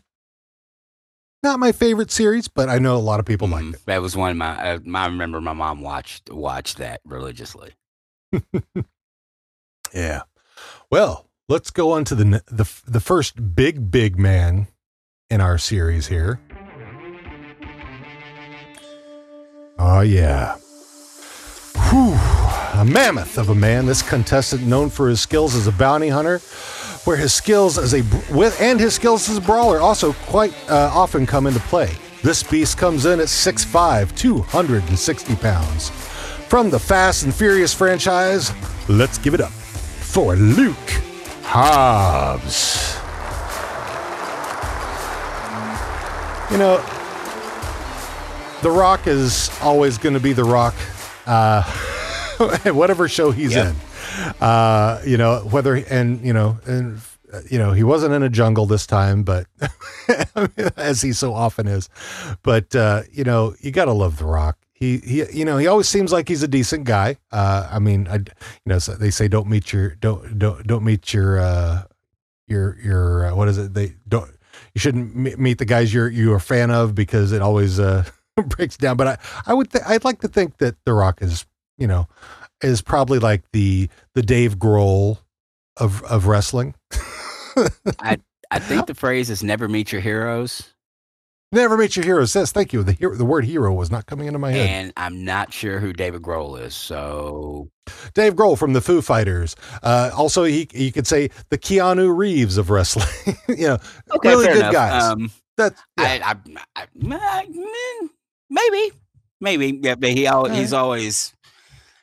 [1.45, 3.75] Not my favorite series, but I know a lot of people like Mhm.
[3.75, 3.85] it.
[3.85, 4.73] That was one of my.
[4.73, 7.73] Uh, I remember my mom watched watched that religiously.
[9.93, 10.23] Yeah.
[10.89, 14.67] Well, let's go on to the the the first big big man
[15.29, 16.39] in our series here.
[19.77, 20.55] Oh yeah.
[21.91, 22.13] Whew.
[22.81, 26.41] A mammoth of a man, this contestant known for his skills as a bounty hunter,
[27.05, 28.01] where his skills as a
[28.33, 31.91] with and his skills as a brawler also quite uh, often come into play.
[32.23, 35.89] This beast comes in at 6'5", 260 pounds.
[36.49, 38.51] From the Fast and Furious franchise,
[38.89, 40.75] let's give it up for Luke
[41.43, 42.93] Hobbs.
[46.51, 46.77] You know,
[48.61, 50.75] The Rock is always going to be The Rock,
[51.25, 51.63] uh,
[52.71, 53.67] whatever show he's Yep.
[53.67, 53.75] in.
[54.39, 56.99] Uh, you know, whether and you know, and
[57.33, 59.47] uh, you know, he wasn't in a jungle this time, but
[60.77, 61.89] as he so often is.
[62.43, 64.57] But uh, you know, you got to love The Rock.
[64.73, 67.17] He he, you know, he always seems like he's a decent guy.
[67.31, 68.25] Uh, I mean, I, you
[68.65, 71.83] know, so they say don't meet your don't don't don't meet your uh,
[72.47, 73.73] your your uh, what is it?
[73.73, 74.29] They don't
[74.73, 78.03] you shouldn't meet the guys you're you're a fan of because it always uh,
[78.47, 78.97] breaks down.
[78.97, 81.45] But I I would th- I'd like to think that The Rock is
[81.77, 82.07] you know
[82.61, 85.19] is probably like the the Dave Grohl
[85.77, 86.75] of of wrestling.
[87.99, 88.17] I
[88.51, 90.75] I think the phrase is "never meet your heroes,"
[91.51, 92.31] Never meet your heroes.
[92.31, 92.83] says thank you.
[92.83, 94.69] The hero, the word hero was not coming into my head.
[94.69, 96.75] and I'm not sure who David Grohl is.
[96.75, 97.69] So
[98.13, 99.55] Dave Grohl from the Foo Fighters.
[99.81, 103.07] Uh, also, he you could say the Keanu Reeves of wrestling.
[103.47, 103.77] you know,
[104.23, 104.73] really good enough.
[104.73, 105.03] guys.
[105.03, 106.19] Um, That's yeah.
[106.25, 106.35] I,
[106.75, 107.47] I, I,
[108.49, 108.91] maybe,
[109.39, 109.79] maybe.
[109.81, 111.34] Yeah, but he al- he's always.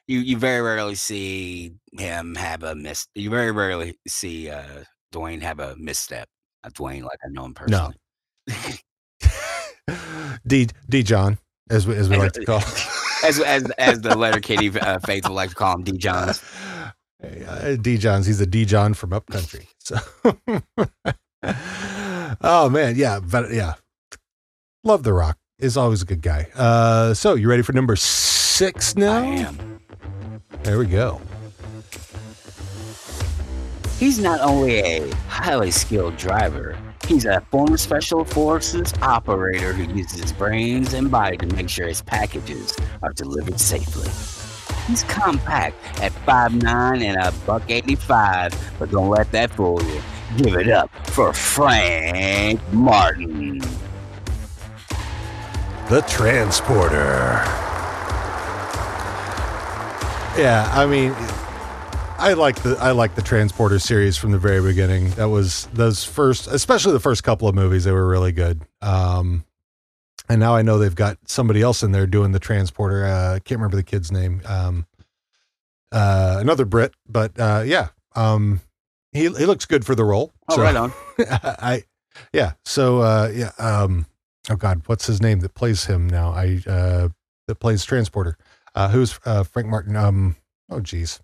[0.08, 3.06] You you very rarely see him have a miss.
[3.14, 6.28] You very rarely see uh, Dwayne have a misstep.
[6.64, 7.96] Not Dwayne, like I know him personally.
[8.48, 8.54] No.
[10.46, 11.38] D D John,
[11.70, 12.58] as we, as we like to call.
[13.24, 16.42] as as as the Letterkenny uh, faithful like to call him D Johns.
[17.22, 19.68] Uh, D Johns, he's a D John from upcountry.
[19.78, 19.96] So,
[22.40, 23.74] oh man, yeah, but yeah,
[24.82, 26.48] love the Rock is always a good guy.
[26.54, 29.22] Uh, so you ready for number six now?
[29.22, 29.81] I am.
[30.62, 31.20] There we go.
[33.98, 40.20] He's not only a highly skilled driver, he's a former special forces operator who uses
[40.20, 44.08] his brains and body to make sure his packages are delivered safely.
[44.88, 50.02] He's compact at 5'9 and a buck 85, but don't let that fool you.
[50.36, 53.60] Give it up for Frank Martin.
[55.88, 57.71] The Transporter.
[60.36, 61.12] Yeah, I mean,
[62.18, 65.10] I like the I like the Transporter series from the very beginning.
[65.10, 67.84] That was those first, especially the first couple of movies.
[67.84, 68.62] They were really good.
[68.80, 69.44] Um,
[70.30, 73.04] and now I know they've got somebody else in there doing the Transporter.
[73.04, 74.40] Uh, I can't remember the kid's name.
[74.46, 74.86] Um,
[75.92, 78.60] uh, another Brit, but uh, yeah, um,
[79.12, 80.32] he he looks good for the role.
[80.48, 80.92] Oh, So- right on.
[81.18, 81.82] I
[82.32, 82.52] yeah.
[82.64, 84.06] So uh yeah, um
[84.50, 86.30] oh god, what's his name that plays him now?
[86.32, 87.08] I uh
[87.48, 88.38] that plays Transporter.
[88.74, 89.96] Uh who's uh Frank Martin?
[89.96, 90.36] Um
[90.70, 91.20] oh geez.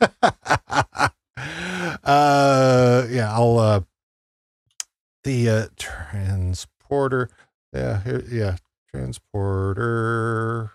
[0.22, 1.08] uh
[3.08, 3.80] yeah, I'll uh
[5.24, 7.30] the uh transporter.
[7.72, 8.56] Yeah, here, yeah,
[8.90, 10.72] transporter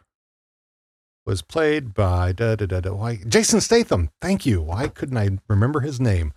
[1.26, 4.10] was played by da da da da why Jason Statham.
[4.22, 4.62] Thank you.
[4.62, 6.34] Why couldn't I remember his name?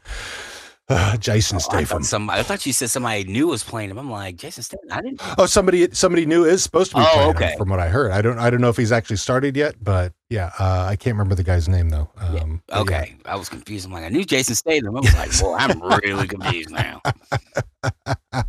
[0.91, 1.87] Uh, Jason Oh, Statham.
[1.87, 3.99] thought some, I thought you said somebody new was playing him.
[3.99, 4.89] I'm like, Jason Statham.
[4.91, 5.23] I didn't.
[5.39, 8.11] Oh, somebody somebody new is supposed to be Oh, playing him, from what I heard.
[8.11, 11.15] I don't I don't know if he's actually started yet, but yeah, uh, I can't
[11.15, 12.11] remember the guy's name though.
[12.19, 12.79] Um, yeah.
[12.81, 13.87] Okay, I was confused.
[13.87, 14.97] I'm like, I knew Jason Statham.
[14.97, 17.01] I was like, well, I'm really confused now.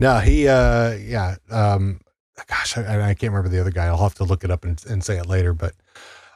[0.00, 2.00] no, he uh yeah, um
[2.48, 3.86] gosh, I, I can't remember the other guy.
[3.86, 5.74] I'll have to look it up and, and say it later, but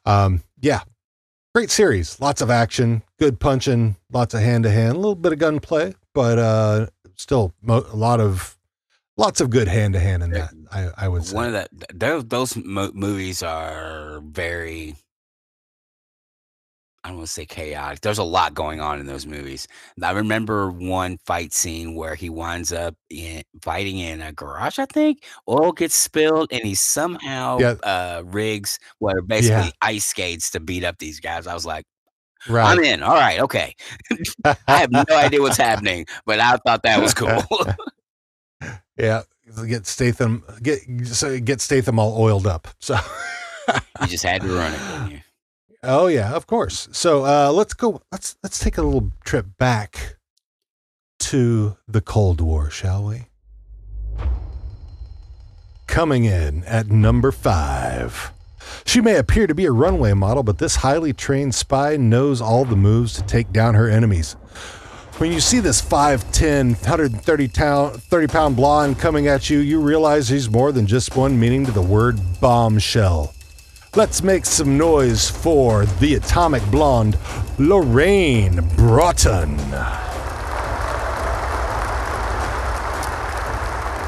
[0.06, 0.80] um yeah.
[1.54, 5.32] Great series, lots of action, good punching, lots of hand to hand, a little bit
[5.32, 8.58] of gunplay, but uh still mo- a lot of
[9.16, 10.50] lots of good hand to hand in that.
[10.72, 11.36] I I would say.
[11.36, 14.96] One of the those those mo- movies are very.
[17.04, 18.00] I don't want to say chaotic.
[18.00, 19.68] There's a lot going on in those movies.
[20.02, 24.78] I remember one fight scene where he winds up in fighting in a garage.
[24.78, 27.74] I think oil gets spilled, and he somehow Yeah.
[27.82, 31.46] uh, rigs what are basically ice skates to beat up these guys.
[31.46, 31.84] I was like,
[32.48, 32.72] right.
[32.72, 33.02] I'm in.
[33.02, 33.74] All right, okay.
[34.44, 37.42] I have no idea what's happening, but I thought that was cool.
[38.96, 39.22] Yeah,
[39.66, 42.68] get Statham get so get Statham all oiled up.
[42.78, 42.96] So,
[44.00, 44.72] you just had to run
[45.10, 45.20] it.
[45.86, 46.88] Oh yeah, of course.
[46.92, 48.02] So uh, let's go.
[48.12, 50.16] Let's let's take a little trip back
[51.20, 53.26] to the Cold War, shall we?
[55.86, 58.32] Coming in at number five.
[58.86, 62.64] She may appear to be a runway model, but this highly trained spy knows all
[62.64, 64.36] the moves to take down her enemies.
[65.18, 70.28] When you see this 5'10, 130 pound, 30 pound blonde coming at you, you realize
[70.28, 73.32] he's more than just one meaning to the word bombshell.
[73.96, 77.16] Let's make some noise for the atomic blonde,
[77.58, 79.56] Lorraine Broughton.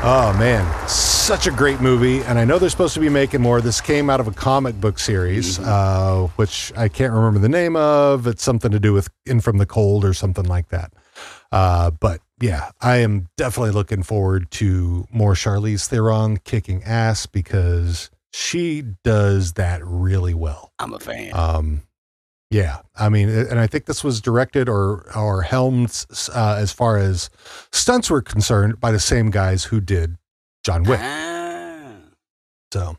[0.09, 3.61] Oh man, such a great movie, and I know they're supposed to be making more.
[3.61, 5.69] This came out of a comic book series, Mm-hmm.
[5.69, 8.27] uh, which I can't remember the name of.
[8.27, 10.93] It's something to do with In from the Cold or something like that.
[11.53, 18.11] Uh, but yeah, I am definitely looking forward to more Charlize Theron kicking ass because
[18.37, 20.71] she does that really well.
[20.79, 21.31] I'm a fan.
[21.33, 21.83] Um,
[22.51, 26.99] yeah, I mean, and I think this was directed or or helmed uh, as far
[26.99, 27.31] as
[27.73, 30.19] stunts were concerned by the same guys who did
[30.63, 31.01] John Wick.
[31.03, 31.95] Ah.
[32.73, 32.99] So,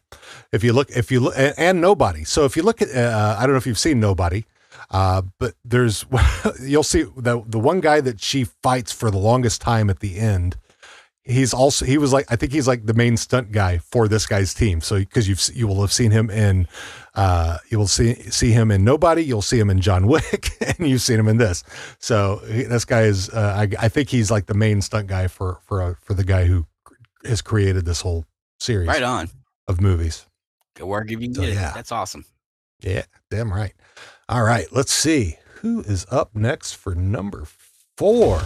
[0.52, 2.24] if you look, if you look, and, and Nobody.
[2.24, 4.46] So, if you look at, uh, I don't know if you've seen Nobody,
[4.90, 6.04] uh, but there's,
[6.62, 10.18] you'll see the the one guy that she fights for the longest time at the
[10.18, 10.58] end.
[11.28, 14.26] He's also he was like I think he's like the main stunt guy for this
[14.26, 14.80] guy's team.
[14.82, 16.68] So because you've you will have seen him in,
[17.16, 19.24] uh, you will see see him in Nobody.
[19.24, 21.64] You'll see him in John Wick, and you've seen him in this.
[22.00, 25.28] So he, this guy is uh, I, I think he's like the main stunt guy
[25.28, 26.66] for for uh, for the guy who
[27.26, 28.26] has created this whole
[28.60, 29.30] series Right on.
[29.68, 30.26] of movies.
[30.76, 31.74] Good work if you So, yeah.
[31.74, 32.24] That's awesome.
[32.80, 33.74] Yeah, damn right.
[34.30, 37.46] All right, let's see who is up next for number
[37.98, 38.42] four.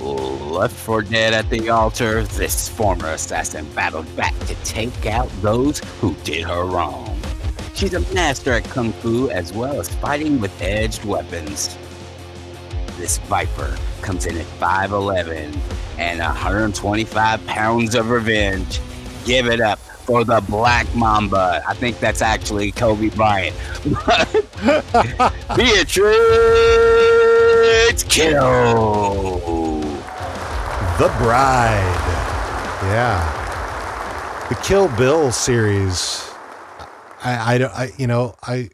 [0.00, 5.80] Left for dead at the altar, this former assassin battled back to take out those
[6.00, 7.20] who did her wrong.
[7.74, 11.76] She's a master at kung fu as well as fighting with edged weapons.
[12.96, 15.56] This viper comes in at 5'11
[15.98, 18.80] and 125 pounds of revenge.
[19.24, 21.62] Give it up for the Black Mamba.
[21.68, 23.54] I think that's actually Kobe Bryant.
[25.56, 26.10] Beatrix
[28.04, 29.69] Kiddo.
[31.00, 31.96] The Bride.
[32.92, 34.46] Yeah.
[34.50, 36.30] The Kill Bill series.
[37.24, 38.68] I, I, I you know, I,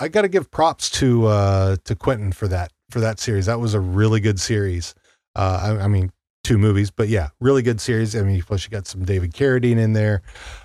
[0.00, 3.46] I got to give props to, uh, to Quentin for that, for that series.
[3.46, 4.96] That was a really good series.
[5.36, 6.10] Uh, I, I mean,
[6.42, 8.16] two movies, but yeah, really good series.
[8.16, 10.22] I mean, plus you got some David Carradine in there.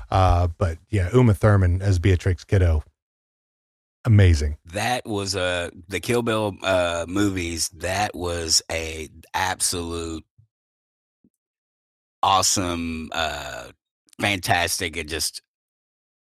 [0.10, 2.84] Uh, but yeah, Uma Thurman as Beatrix Kiddo.
[4.06, 4.58] Amazing.
[4.74, 7.70] that was uh the Kill Bill uh movies.
[7.70, 10.26] That was a absolute
[12.24, 13.68] awesome, uh
[14.20, 15.42] fantastic, and just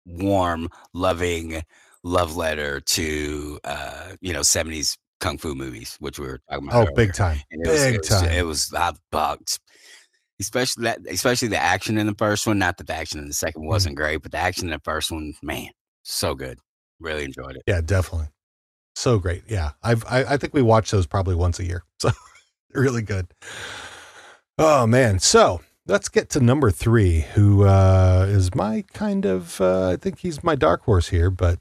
[0.05, 1.61] warm, loving
[2.03, 6.75] love letter to uh you know seventies kung fu movies, which we were talking about.
[6.75, 6.95] Oh, earlier.
[6.95, 7.39] big time.
[7.51, 8.31] And it was, Big it was, time.
[8.31, 9.59] It was I bugged.
[10.41, 12.59] Especially that, especially the action in the first one.
[12.59, 13.67] Not that the action in the second Mm.
[13.67, 15.69] wasn't great, but the action in the first one, man,
[16.01, 16.59] so good.
[16.99, 17.61] Really enjoyed it.
[17.67, 18.27] Yeah, definitely.
[18.95, 19.43] So great.
[19.47, 19.71] Yeah.
[19.83, 21.83] I've I, I think we watch those probably once a year.
[21.99, 22.11] So
[22.73, 23.27] really good.
[24.57, 25.19] Oh man.
[25.19, 30.19] So let's get to number three, who uh is my kind of uh I think
[30.19, 31.59] he's my dark horse here, but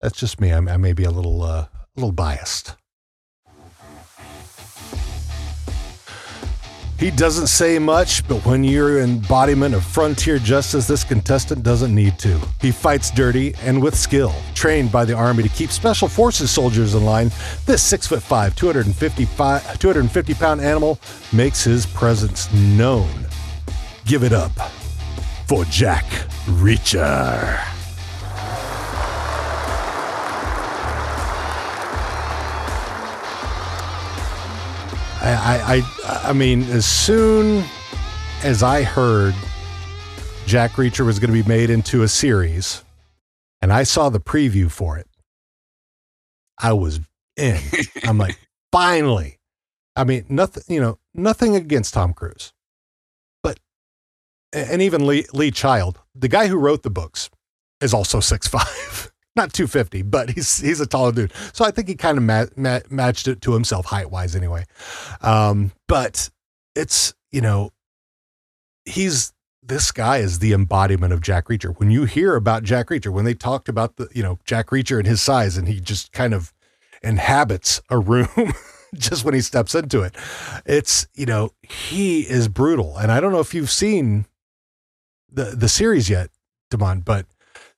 [0.00, 0.50] that's just me.
[0.50, 2.76] I'm, I may be a little uh a little biased.
[6.98, 12.18] He doesn't say much, but when you're embodiment of frontier justice, this contestant doesn't need
[12.20, 12.40] to.
[12.58, 14.34] He fights dirty and with skill.
[14.54, 17.26] Trained by the Army to keep Special Forces soldiers in line,
[17.66, 20.98] this 6'5, 255 250 pound animal
[21.34, 23.25] makes his presence known.
[24.06, 24.52] Give it up
[25.48, 26.04] for Jack
[26.46, 27.60] Reacher.
[35.20, 37.64] I, I, I, I mean, as soon
[38.44, 39.34] as I heard
[40.46, 42.84] Jack Reacher was going to be made into a series,
[43.60, 45.08] and I saw the preview for it,
[46.58, 47.00] I was
[47.36, 47.58] in.
[48.04, 48.38] I'm like,
[48.70, 49.40] finally.
[49.96, 52.52] I mean, nothing, you know, nothing against Tom Cruise,
[54.56, 57.30] and even Lee, Lee Child, the guy who wrote the books,
[57.80, 61.32] is also six five, not 250, but he's he's a taller dude.
[61.52, 64.64] So I think he kind of ma- ma- matched it to himself height wise anyway.
[65.20, 66.30] Um, but
[66.74, 67.72] it's, you know,
[68.84, 71.76] he's this guy is the embodiment of Jack Reacher.
[71.78, 74.98] When you hear about Jack Reacher, when they talked about the, you know, Jack Reacher
[74.98, 76.52] and his size, and he just kind of
[77.02, 78.28] inhabits a room
[78.94, 80.14] just when he steps into it,
[80.64, 82.96] it's, you know, he is brutal.
[82.96, 84.26] And I don't know if you've seen
[85.30, 86.30] the the series yet,
[86.70, 87.26] Damon, but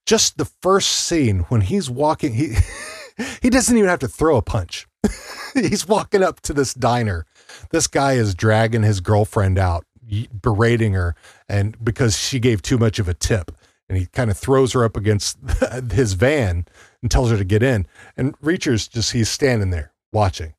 [0.07, 2.57] just the first scene when he's walking, he
[3.42, 4.86] he doesn't even have to throw a punch.
[5.55, 7.26] he's walking up to this diner.
[7.70, 9.84] This guy is dragging his girlfriend out,
[10.40, 11.14] berating her,
[11.49, 13.53] and because she gave too much of a tip,
[13.88, 15.38] and he kind of throws her up against
[15.92, 16.66] his van
[17.03, 17.86] and tells her to get in.
[18.16, 20.55] And Reacher's just he's standing there watching,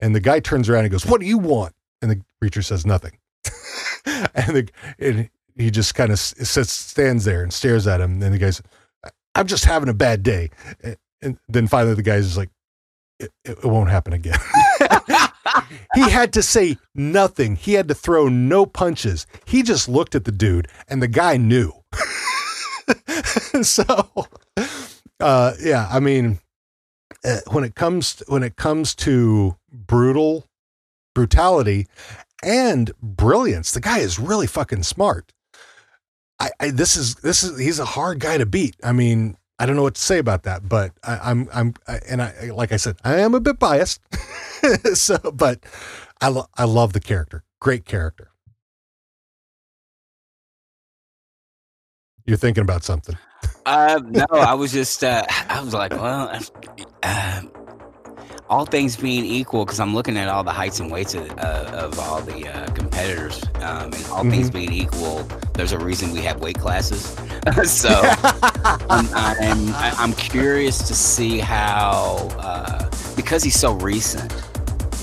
[0.00, 2.86] and the guy turns around and goes, "What do you want?" And the Reacher says
[2.86, 3.18] nothing.
[4.34, 4.68] and the
[4.98, 8.22] and he just kind of sits, stands there and stares at him.
[8.22, 8.62] And the guy's,
[9.34, 10.50] I'm just having a bad day.
[11.22, 12.50] And then finally the guy's like,
[13.20, 14.38] it, it won't happen again.
[15.94, 17.56] he had to say nothing.
[17.56, 19.26] He had to throw no punches.
[19.46, 21.72] He just looked at the dude and the guy knew.
[23.62, 23.84] so,
[25.20, 26.40] uh, yeah, I mean,
[27.24, 30.46] uh, when it comes when it comes to brutal
[31.14, 31.86] brutality
[32.42, 35.32] and brilliance, the guy is really fucking smart.
[36.40, 38.76] I, I this is this is he's a hard guy to beat.
[38.82, 41.98] I mean, I don't know what to say about that, but I, am I'm, I'm
[42.08, 44.00] and I like I said, I am a bit biased.
[44.94, 45.60] so, but
[46.20, 47.44] I lo- I love the character.
[47.60, 48.30] Great character.
[52.26, 53.16] You're thinking about something.
[53.66, 56.40] Uh, no, I was just uh, I was like, well,
[57.02, 57.42] uh,
[58.54, 61.70] all things being equal, because I'm looking at all the heights and weights of, uh,
[61.72, 64.30] of all the uh, competitors, um, and all mm-hmm.
[64.30, 65.24] things being equal,
[65.54, 67.02] there's a reason we have weight classes.
[67.68, 67.90] so
[68.88, 74.32] I'm, I'm, I'm curious to see how uh, because he's so recent,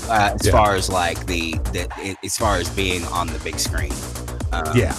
[0.08, 0.52] uh, as yeah.
[0.52, 3.92] far as like the, the as far as being on the big screen.
[4.52, 4.96] Um, yeah.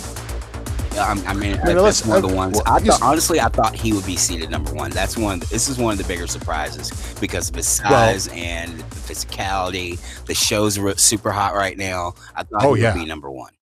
[0.97, 2.61] I, I mean, I mean that's one of the uh, ones.
[2.65, 4.91] I thought, honestly, I thought he would be seated number one.
[4.91, 5.39] That's one.
[5.39, 9.99] This is one of the bigger surprises because of his size well, and the physicality.
[10.25, 12.13] The show's super hot right now.
[12.35, 13.53] I thought oh, he would be number one.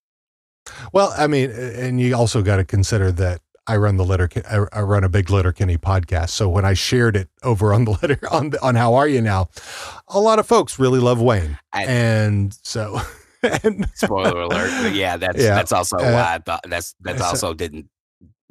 [0.93, 4.29] Well, I mean, and you also got to consider that I run the letter.
[4.73, 6.29] I run a big Letterkenny podcast.
[6.29, 9.49] So when I shared it over on the letter on on How Are You Now,
[10.07, 12.99] a lot of folks really love Wayne, I, and so
[13.43, 14.93] and, spoiler alert.
[14.93, 17.89] yeah, that's yeah, that's also uh, why I thought that's that's also didn't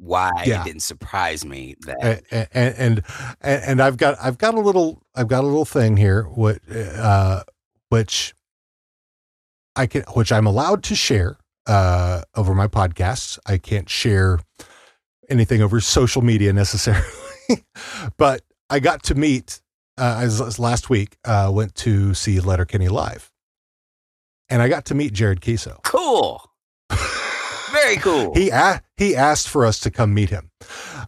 [0.01, 0.61] why yeah.
[0.61, 3.03] it didn't surprise me that and, and, and
[3.41, 7.43] and I've got I've got a little I've got a little thing here what uh
[7.89, 8.33] which
[9.75, 11.37] I can which I'm allowed to share
[11.67, 13.37] uh over my podcasts.
[13.45, 14.39] I can't share
[15.29, 17.05] anything over social media necessarily.
[18.17, 19.61] but I got to meet
[19.99, 23.30] uh as, as last week uh went to see Letterkenny live
[24.51, 25.81] and I got to meet Jared Keeso.
[25.83, 26.43] Cool.
[27.71, 28.33] Very cool.
[28.35, 30.51] he a- he asked for us to come meet him.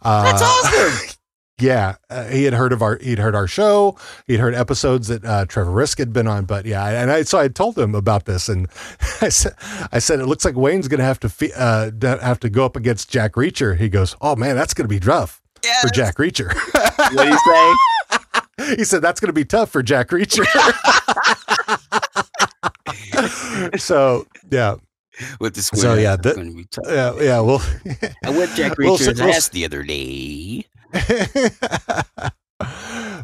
[0.01, 1.15] Uh, That's awesome.
[1.59, 3.97] yeah, uh, he had heard of our he'd heard our show.
[4.27, 6.45] He'd heard episodes that uh, Trevor Risk had been on.
[6.45, 8.67] But yeah, and I so I told him about this, and
[9.21, 9.53] I said
[9.91, 12.65] I said it looks like Wayne's going to have to fe- uh, have to go
[12.65, 13.77] up against Jack Reacher.
[13.77, 15.81] He goes, "Oh man, that's going to be rough yes.
[15.81, 16.53] for Jack Reacher."
[17.13, 18.75] what do you say?
[18.77, 20.45] he said that's going to be tough for Jack Reacher
[23.77, 24.75] so yeah.
[25.39, 25.81] With the square.
[25.81, 27.39] So yeah, the, yeah, yeah.
[27.39, 27.61] Well,
[28.25, 30.65] I whipped Jack Reacher's we'll, ass the other day.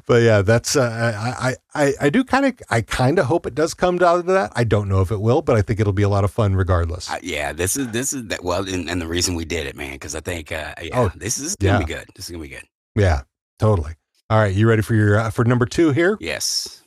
[0.05, 3.55] but yeah, that's uh, I I I do kind of I kind of hope it
[3.55, 4.51] does come down to that.
[4.55, 6.55] I don't know if it will, but I think it'll be a lot of fun
[6.55, 7.09] regardless.
[7.09, 9.75] Uh, yeah, this is this is that well, and, and, the reason we did it,
[9.75, 11.86] man, because I think uh, yeah, oh, this is gonna yeah.
[11.86, 12.05] be good.
[12.15, 12.65] This is gonna be good.
[12.95, 13.21] Yeah,
[13.57, 13.93] totally.
[14.30, 16.17] All right, you ready for your uh, for number two here?
[16.19, 16.84] Yes.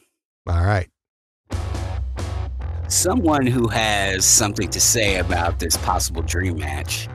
[0.47, 0.89] All right
[2.93, 7.09] someone who has something to say about this possible dream match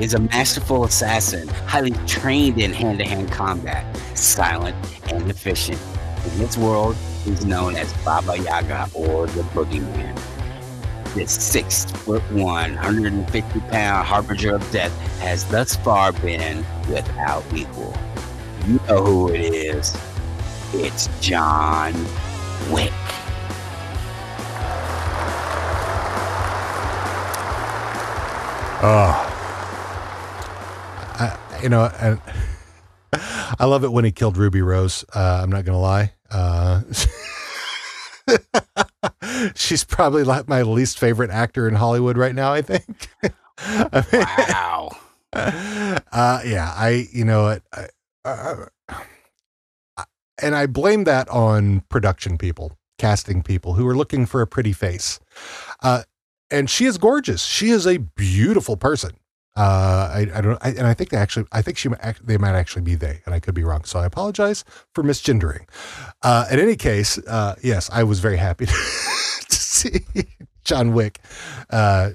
[0.00, 3.84] is a masterful assassin, highly trained in hand to hand combat,
[4.16, 4.74] silent
[5.12, 5.78] and efficient.
[6.24, 10.18] In this world, he's known as Baba Yaga or the Boogeyman.
[11.14, 17.94] This six foot one, 150 pound harbinger of death has thus far been without equal.
[18.66, 19.94] You know who it is.
[20.72, 21.92] It's John
[22.70, 22.92] Wick.
[28.84, 28.88] Oh,
[31.14, 32.20] I, you know, and
[33.60, 35.04] I love it when he killed Ruby Rose.
[35.14, 36.14] Uh, I'm not gonna lie.
[36.28, 36.82] Uh,
[39.54, 42.52] she's probably like my least favorite actor in Hollywood right now.
[42.52, 43.08] I think.
[44.02, 44.90] wow.
[45.32, 47.86] Uh, yeah, I you know I,
[48.24, 48.64] uh,
[50.42, 54.72] and I blame that on production people, casting people who are looking for a pretty
[54.72, 55.20] face.
[55.82, 56.02] Uh,
[56.52, 57.44] and she is gorgeous.
[57.44, 59.12] She is a beautiful person.
[59.54, 61.90] Uh, I, I don't, I, and I think they actually, I think she,
[62.22, 63.84] they might actually be they, and I could be wrong.
[63.84, 65.68] So I apologize for misgendering.
[66.22, 68.72] Uh, in any case, uh, yes, I was very happy to,
[69.48, 70.04] to see
[70.64, 71.18] John Wick,
[71.68, 72.10] uh,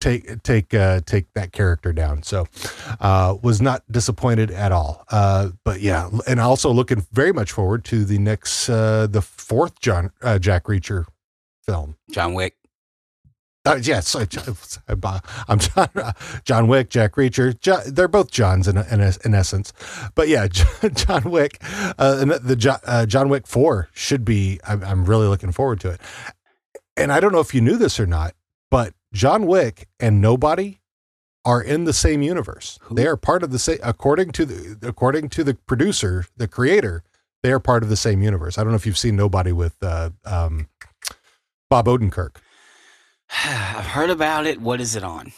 [0.00, 2.22] take take uh, take that character down.
[2.22, 2.46] So
[3.00, 5.04] uh, was not disappointed at all.
[5.10, 9.80] Uh, but yeah, and also looking very much forward to the next uh, the fourth
[9.80, 11.04] John uh, Jack Reacher
[11.66, 11.96] film.
[12.10, 12.57] John Wick.
[13.68, 14.14] Uh, yes,
[15.48, 15.88] I'm John,
[16.44, 17.58] John Wick, Jack Reacher.
[17.60, 19.74] John, they're both Johns in, in, in essence,
[20.14, 20.46] but yeah,
[20.94, 21.58] John Wick,
[21.98, 24.58] uh, the John, uh, John Wick Four should be.
[24.66, 26.00] I'm, I'm really looking forward to it.
[26.96, 28.34] And I don't know if you knew this or not,
[28.70, 30.80] but John Wick and Nobody
[31.44, 32.78] are in the same universe.
[32.84, 32.94] Who?
[32.94, 37.04] They are part of the same according to the according to the producer, the creator,
[37.42, 38.56] they are part of the same universe.
[38.58, 40.68] I don't know if you've seen Nobody with uh, um,
[41.70, 42.36] Bob Odenkirk.
[43.44, 44.60] I've heard about it.
[44.60, 45.32] What is it on?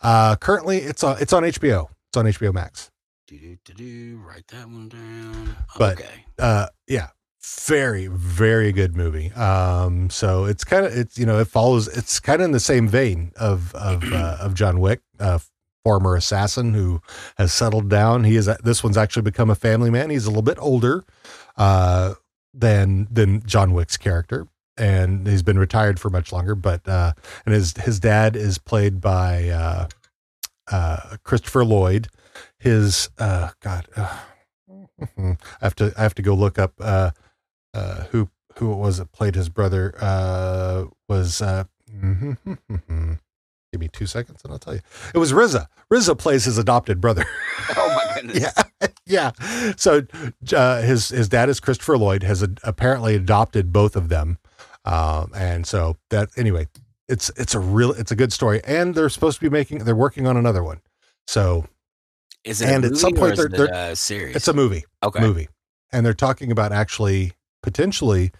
[0.00, 1.88] Uh, currently, it's on it's on HBO.
[2.08, 2.90] It's on HBO Max.
[3.26, 4.20] Do do do do.
[4.26, 5.56] Write that one down.
[5.78, 6.24] But- okay.
[6.38, 7.08] Uh, yeah,
[7.66, 9.32] very very good movie.
[9.32, 12.60] Um, so it's kind of it's you know it follows it's kind of in the
[12.60, 15.38] same vein of of uh, of John Wick, uh,
[15.84, 17.02] former assassin who
[17.36, 18.24] has settled down.
[18.24, 20.10] He is this one's actually become a family man.
[20.10, 21.04] He's a little bit older
[21.56, 22.14] uh,
[22.54, 24.46] than than John Wick's character,
[24.78, 26.54] and he's been retired for much longer.
[26.54, 27.12] But uh,
[27.44, 29.88] and his his dad is played by uh,
[30.70, 32.08] uh, Christopher Lloyd.
[32.58, 34.18] His uh, God, uh,
[35.18, 37.10] I have to I have to go look up uh,
[37.74, 39.94] uh, who who it was that played his brother.
[40.00, 41.64] Uh, was uh,
[43.72, 44.80] give me two seconds and I'll tell you.
[45.14, 45.66] It was RZA.
[45.92, 47.24] RZA plays his adopted brother.
[47.76, 48.54] Oh my goodness.
[48.80, 49.72] yeah, yeah.
[49.76, 50.06] So
[50.54, 52.22] uh, his his dad is Christopher Lloyd.
[52.22, 54.38] Has apparently adopted both of them,
[54.84, 56.66] um, and so that anyway,
[57.08, 58.60] it's it's a real it's a good story.
[58.64, 60.80] And they're supposed to be making they're working on another one.
[61.26, 61.66] So
[62.44, 64.36] Is it And at some point they're- it a series?
[64.36, 65.20] it's a movie okay.
[65.20, 65.48] movie,
[65.92, 68.30] and they're talking about actually potentially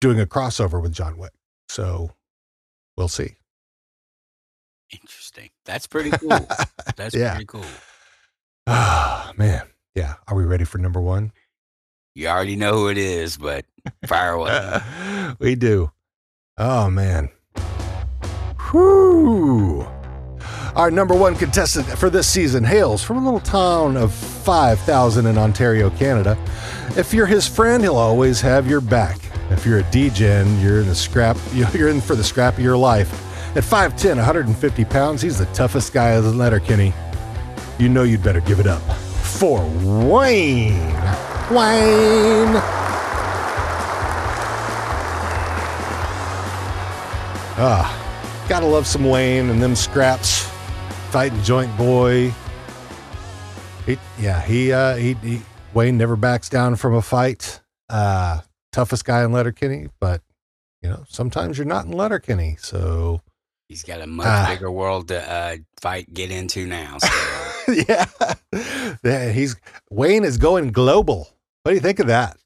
[0.00, 1.32] doing a crossover with John Wick.
[1.68, 2.10] So
[2.96, 3.36] we'll see.
[4.92, 5.50] Interesting.
[5.64, 6.28] That's pretty cool.
[6.96, 7.30] That's Yeah.
[7.30, 7.64] pretty cool.
[8.66, 10.14] Ah man, yeah.
[10.28, 11.32] Are we ready for number one?
[12.14, 13.64] You already know who it is, but
[14.06, 14.80] fire away.
[15.38, 15.90] we do.
[16.58, 17.30] Oh man.
[18.70, 19.86] Whew.
[20.74, 25.38] Our number one contestant for this season hails from a little town of 5,000 in
[25.38, 26.36] Ontario, Canada.
[26.96, 29.18] If you're his friend, he'll always have your back.
[29.50, 31.36] If you're a degen, you're in the scrap.
[31.72, 33.12] You're in for the scrap of your life.
[33.56, 36.92] At 5'10", 150 pounds, he's the toughest guy in Letterkenny.
[37.78, 40.92] You know you'd better give it up for Wayne.
[41.50, 42.83] Wayne.
[47.56, 50.42] Ah, gotta love some Wayne and them scraps.
[51.10, 52.32] Fighting joint boy.
[53.86, 55.42] He, yeah, he, uh, he, he,
[55.72, 57.60] Wayne never backs down from a fight.
[57.88, 58.40] Uh,
[58.72, 60.20] toughest guy in Letterkenny, but
[60.82, 62.56] you know, sometimes you're not in Letterkenny.
[62.58, 63.20] So,
[63.68, 64.46] He's got a much Ah.
[64.50, 66.98] bigger world to uh, fight, get into now.
[66.98, 67.72] So.
[67.88, 68.04] yeah,
[69.04, 69.56] yeah, he's
[69.90, 71.28] Wayne is going global.
[71.62, 72.36] What do you think of that?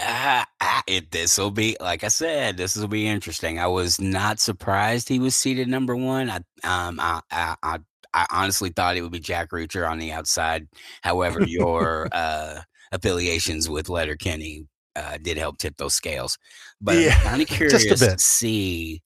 [0.00, 2.56] Uh, uh, it this will be like I said.
[2.56, 3.58] This will be interesting.
[3.58, 6.30] I was not surprised he was seated number one.
[6.30, 7.78] I um I I, I,
[8.14, 10.68] I honestly thought it would be Jack Reacher on the outside.
[11.02, 12.60] However, your uh,
[12.92, 16.38] affiliations with Letterkenny uh, did help tip those scales.
[16.80, 19.02] But Yeah, I'm kind of curious to see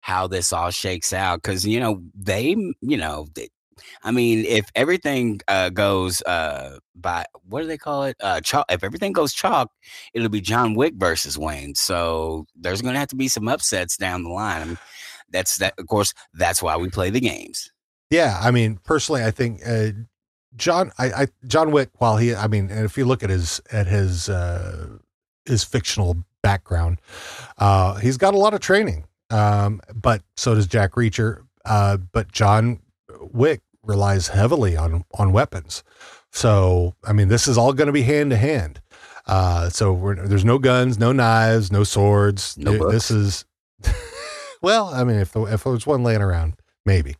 [0.00, 3.48] how this all shakes out because you know they you know they,
[4.02, 8.16] I mean, if everything uh, goes uh, by what do they call it?
[8.20, 8.66] Uh, chalk.
[8.70, 9.70] If everything goes chalk,
[10.12, 11.74] it'll be John Wick versus Wayne.
[11.74, 14.78] So there's going to have to be some upsets down the line.
[15.30, 15.74] That's that.
[15.78, 17.70] Of course, that's why we play the games.
[18.10, 19.88] Yeah, I mean, personally, I think uh,
[20.56, 21.90] John, I, I, John Wick.
[21.98, 24.98] While he, I mean, and if you look at his at his uh,
[25.44, 27.00] his fictional background,
[27.58, 29.04] uh, he's got a lot of training.
[29.30, 31.42] Um, but so does Jack Reacher.
[31.64, 32.80] Uh, but John
[33.32, 35.82] Wick relies heavily on on weapons.
[36.32, 38.80] So I mean, this is all going to be hand to hand.
[39.26, 42.58] Uh, so we're, there's no guns, no knives, no swords.
[42.58, 43.44] No this is
[44.62, 46.54] well, I mean, if the, if there was one laying around,
[46.84, 47.16] maybe,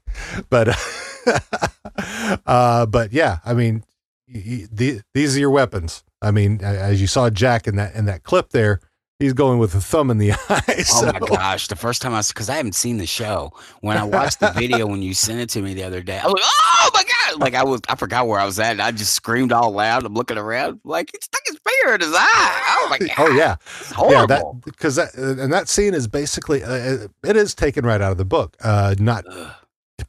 [0.51, 0.69] but
[2.47, 3.85] uh, but yeah, I mean,
[4.27, 6.05] the, these are your weapons.
[6.21, 8.81] I mean, as you saw Jack in that in that clip there,
[9.25, 10.85] he's going with a thumb in the eye.
[10.93, 11.69] Oh my gosh!
[11.69, 13.53] The first time I, because I haven't seen the show.
[13.81, 16.27] When I watched the video when you sent it to me the other day, I
[16.27, 18.73] was like, "Oh my god!" Like I was, I forgot where I was at.
[18.73, 20.05] And I just screamed all loud.
[20.05, 22.77] I'm looking around, like he stuck his finger in his eye.
[22.79, 23.15] Oh my god!
[23.19, 23.97] Oh yeah, it's yeah.
[23.97, 24.27] horrible.
[24.27, 28.19] That because that and that scene is basically uh, it is taken right out of
[28.19, 28.57] the book.
[28.63, 29.53] Uh, not Ugh.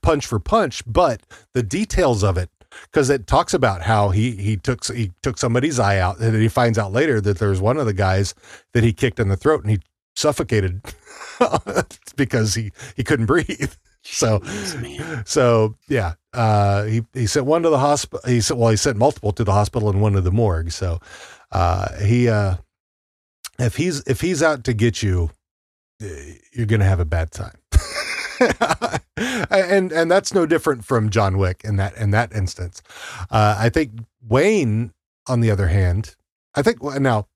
[0.01, 1.21] punch for punch, but
[1.53, 2.49] the details of it
[2.83, 6.41] because it talks about how he he took he took somebody's eye out, and then
[6.41, 8.33] he finds out later that there's one of the guys
[8.73, 9.79] that he kicked in the throat and he
[10.15, 10.81] suffocated
[12.15, 13.73] because he he couldn't breathe.
[14.07, 18.19] So Jeez, so yeah, uh, he he sent one to the hospital.
[18.29, 20.71] He sent well, he sent multiple to the hospital and one to the morgue.
[20.71, 20.99] So
[21.51, 22.57] uh, he uh,
[23.57, 25.31] if he's if he's out to get you,
[26.03, 27.57] eh, you're gonna have a bad time.
[29.49, 32.81] and and that's no different from John Wick in that in that instance.
[33.29, 33.91] Uh, I think
[34.27, 34.93] Wayne,
[35.27, 36.15] on the other hand,
[36.55, 37.27] I think now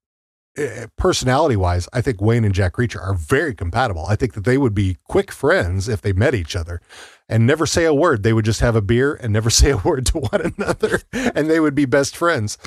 [0.97, 4.05] personality wise, I think Wayne and Jack Reacher are very compatible.
[4.07, 6.81] I think that they would be quick friends if they met each other
[7.27, 8.23] and never say a word.
[8.23, 11.49] They would just have a beer and never say a word to one another, and
[11.49, 12.57] they would be best friends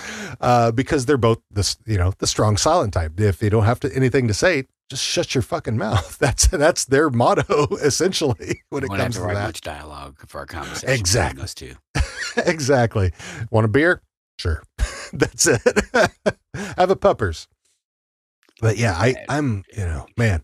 [0.40, 3.18] uh, because they're both the you know the strong silent type.
[3.18, 6.18] If they don't have to anything to say, just shut your fucking mouth.
[6.20, 9.46] That's that's their motto essentially when it Won't comes have to, to that.
[9.46, 10.90] much dialogue for our conversation.
[10.94, 11.40] Exactly.
[11.40, 11.74] Those two.
[12.44, 13.12] exactly.
[13.50, 14.02] Want a beer?
[14.38, 14.62] Sure.
[15.14, 15.62] That's it.
[16.76, 17.48] Have a puppers.
[18.60, 20.42] But yeah, I, I'm, you know, man,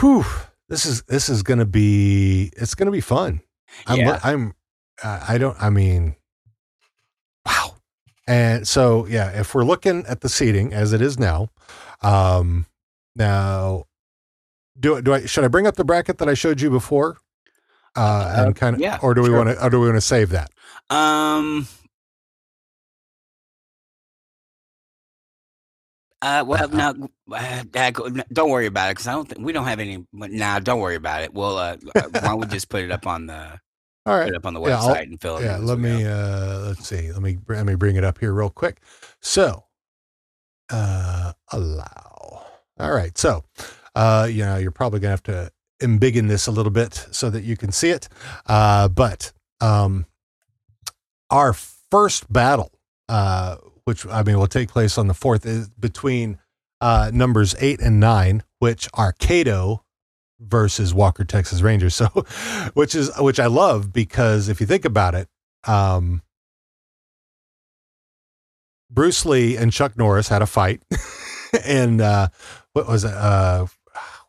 [0.00, 0.24] whew,
[0.68, 3.40] this is, this is going to be, it's going to be fun.
[3.86, 4.18] I'm, Yeah.
[4.24, 4.54] I'm,
[5.02, 6.16] uh, I don't, I mean,
[7.46, 7.76] wow.
[8.26, 11.50] And so, yeah, if we're looking at the seating as it is now,
[12.02, 12.66] um,
[13.16, 13.84] now,
[14.78, 17.18] do, do I, should I bring up the bracket that I showed you before?
[17.96, 19.38] Uh, Uh, and kind of, yeah, or do we sure.
[19.38, 20.50] want to, or do we want to save that?
[20.90, 21.66] Um.
[26.22, 27.90] Uh, well, Uh, no, uh, uh,
[28.32, 30.06] don't worry about it because I don't think we don't have any.
[30.12, 31.34] Nah, don't worry about it.
[31.34, 33.60] Well, uh, why don't we just put it up on the
[34.06, 36.04] all right put it up on the Yeah, website and fill it yeah let me
[36.04, 38.80] uh let's see let me let me bring it up here real quick
[39.20, 39.64] so
[40.70, 42.13] uh allow
[42.78, 43.44] all right so
[43.94, 45.50] uh you know you're probably gonna have to
[45.82, 48.08] embiggen this a little bit so that you can see it
[48.46, 50.06] uh but um
[51.30, 52.72] our first battle
[53.08, 56.38] uh which i mean will take place on the fourth is between
[56.80, 59.84] uh numbers eight and nine which are Kato
[60.40, 61.94] versus Walker Texas Rangers.
[62.04, 62.06] So,
[62.74, 65.28] which is which I love because if you think about it,
[65.66, 66.22] um,
[68.90, 70.82] Bruce Lee and Chuck Norris had a fight,
[71.64, 72.28] and uh,
[72.74, 73.14] what was it?
[73.14, 73.66] Uh,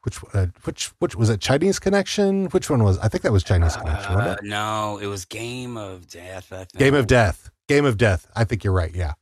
[0.04, 1.42] which uh, which which was it?
[1.42, 2.46] Chinese Connection?
[2.48, 2.98] Which one was?
[3.00, 4.16] I think that was Chinese Connection.
[4.16, 6.54] Uh, no, it was Game of Death.
[6.54, 6.78] I think.
[6.78, 7.50] Game of Death.
[7.68, 8.28] Game of Death.
[8.36, 8.94] I think you're right.
[8.96, 9.14] Yeah.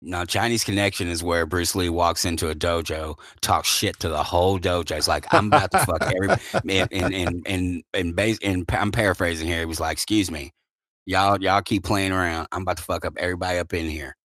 [0.00, 4.22] No, Chinese Connection is where Bruce Lee walks into a dojo, talks shit to the
[4.22, 4.96] whole dojo.
[4.96, 6.40] It's like I'm about to fuck everybody.
[6.54, 9.60] and and and and, and, base, and I'm paraphrasing here.
[9.60, 10.52] He was like, "Excuse me,
[11.04, 12.46] y'all y'all keep playing around.
[12.52, 14.16] I'm about to fuck up everybody up in here.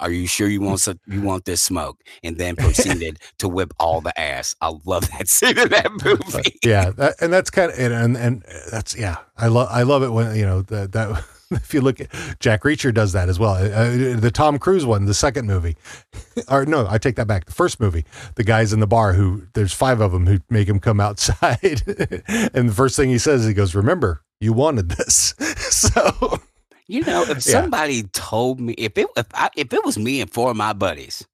[0.00, 3.72] Are you sure you want some, you want this smoke?" And then proceeded to whip
[3.78, 4.54] all the ass.
[4.60, 6.58] I love that scene in that movie.
[6.64, 9.18] yeah, that, and that's kind of and, and that's yeah.
[9.36, 12.08] I love I love it when you know that that if you look at
[12.40, 13.54] Jack Reacher does that as well.
[13.54, 15.76] Uh, the Tom Cruise one, the second movie,
[16.48, 17.46] or no, I take that back.
[17.46, 20.68] The first movie, the guys in the bar who there's five of them who make
[20.68, 25.34] him come outside, and the first thing he says, he goes, "Remember, you wanted this."
[25.70, 26.40] so
[26.88, 27.52] You know, if Yeah.
[27.52, 30.72] somebody told me if it if I, if it was me and four of my
[30.72, 31.26] buddies,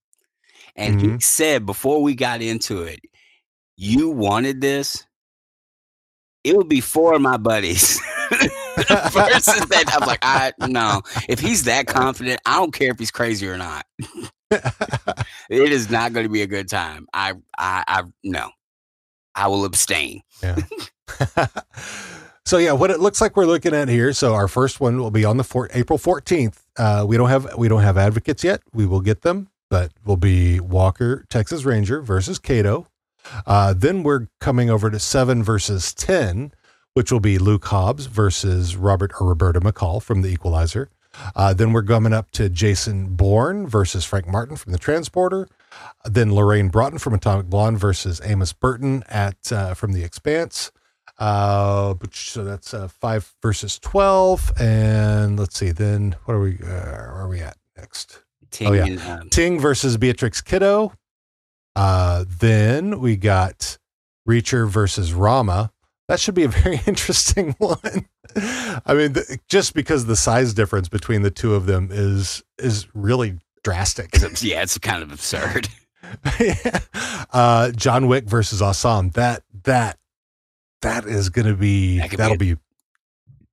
[0.76, 1.22] and he Mhm.
[1.22, 3.00] said before we got into it,
[3.76, 5.06] you wanted this,
[6.44, 8.00] it would be four of my buddies.
[9.12, 11.02] Versus that, I'm like, I no.
[11.28, 13.86] If he's that confident, I don't care if he's crazy or not.
[14.50, 17.06] It is not going to be a good time.
[17.12, 18.50] I I I no.
[19.34, 20.22] I will abstain.
[22.44, 24.12] so yeah, what it looks like we're looking at here.
[24.12, 26.64] So our first one will be on the four, April fourteenth.
[26.76, 28.62] Uh, we don't have we don't have advocates yet.
[28.72, 32.86] We will get them, but will be Walker Texas Ranger versus Kato.
[33.46, 36.52] Uh, then we're coming over to seven versus ten,
[36.92, 40.90] which will be Luke Hobbs versus Robert or Roberta McCall from The Equalizer.
[41.36, 45.48] Uh, then we're coming up to Jason Bourne versus Frank Martin from The Transporter.
[46.04, 50.72] Then Lorraine Broughton from Atomic Blonde versus Amos Burton at uh, from The Expanse.
[51.24, 55.70] Uh, so that's uh, five versus twelve, and let's see.
[55.70, 56.56] Then what are we?
[56.56, 58.22] Uh, where are we at next?
[58.50, 58.84] Ting yeah.
[58.84, 60.92] and, um, Ting versus Beatrix Kiddo.
[61.74, 63.78] Uh, then we got
[64.28, 65.72] Reacher versus Rama.
[66.08, 68.06] That should be a very interesting one.
[68.84, 72.86] I mean, th- just because the size difference between the two of them is is
[72.94, 74.14] really drastic.
[74.14, 75.68] it's- yeah, it's kind of absurd.
[77.32, 79.08] uh, John Wick versus Assam.
[79.12, 79.96] That that
[80.84, 82.56] that is going to be that that'll a- be,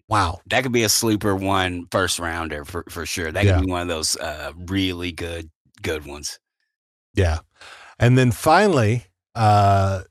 [0.07, 0.39] wow.
[0.47, 3.31] That could be a sleeper one first rounder for, for sure.
[3.31, 3.57] That Yeah.
[3.57, 5.49] could be one of those uh, really good
[5.81, 6.39] good ones.
[7.15, 7.39] Yeah.
[7.99, 9.05] And then finally,
[9.35, 10.03] uh,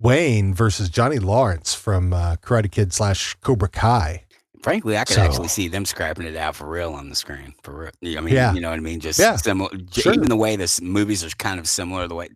[0.00, 4.24] Wayne versus Johnny Lawrence from uh, Karate Kid slash Cobra Kai.
[4.62, 7.54] Frankly, I could So- actually see them scrapping it out for real on the screen.
[7.62, 8.52] For real, I mean, Yeah.
[8.54, 9.00] you know what I mean.
[9.00, 9.36] Just Yeah.
[9.36, 9.70] similar.
[9.92, 10.12] Sure.
[10.14, 12.28] Even the way this movies are kind of similar, the way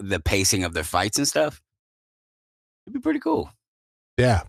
[0.00, 1.60] the pacing of their fights and stuff.
[2.86, 3.50] It'd be pretty cool.
[4.18, 4.42] Yeah.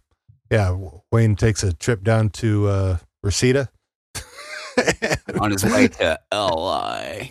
[0.52, 0.78] Yeah.
[1.12, 3.70] Wayne takes a trip down to uh, Reseda.
[5.40, 7.30] On his way to LA.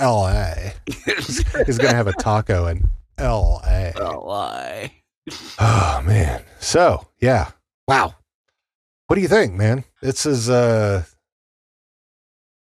[0.00, 0.54] LA.
[0.86, 3.92] He's going to have a taco in LA.
[3.96, 4.88] LA.
[5.58, 6.42] Oh, man.
[6.60, 7.50] So, yeah.
[7.88, 8.14] Wow.
[9.06, 9.84] What do you think, man?
[10.02, 11.04] This is, uh,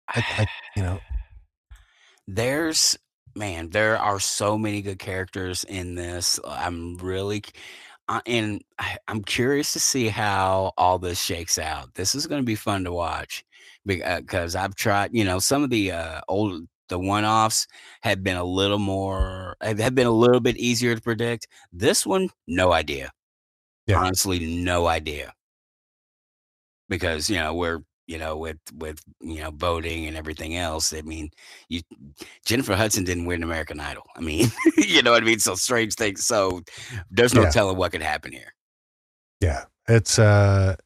[0.08, 0.46] I, I,
[0.76, 1.00] you know,
[2.26, 2.98] There's
[3.36, 6.40] man, there are so many good characters in this.
[6.46, 7.42] I'm really
[8.08, 11.94] uh, and I, I'm curious to see how all this shakes out.
[11.94, 13.44] This is going to be fun to watch
[13.84, 17.66] because uh, I've tried, you know, some of the uh, old the one-offs
[18.02, 21.48] have been a little more have been a little bit easier to predict.
[21.72, 23.10] This one, no idea.
[23.86, 23.98] Yeah.
[23.98, 25.32] Honestly, no idea.
[26.88, 30.92] Because, you know, we're you know, with with you know voting and everything else.
[30.92, 31.30] I mean,
[31.68, 31.82] you
[32.44, 34.04] Jennifer Hudson didn't win American Idol.
[34.16, 35.38] I mean, you know what I mean.
[35.38, 36.24] So strange things.
[36.24, 36.62] So
[37.10, 37.50] there's no yeah.
[37.50, 38.54] telling what could happen here.
[39.40, 40.76] Yeah, it's uh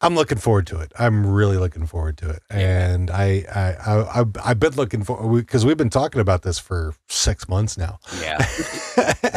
[0.00, 4.20] i'm looking forward to it i'm really looking forward to it and i i, I
[4.20, 7.98] I've, I've been looking for because we've been talking about this for six months now
[8.20, 8.44] yeah i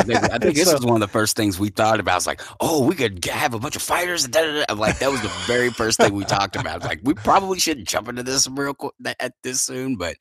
[0.03, 2.27] think, I think this so, was one of the first things we thought about it's
[2.27, 4.73] like oh we could have a bunch of fighters and da, da, da.
[4.73, 8.07] like that was the very first thing we talked about like we probably shouldn't jump
[8.07, 10.15] into this real quick at this soon but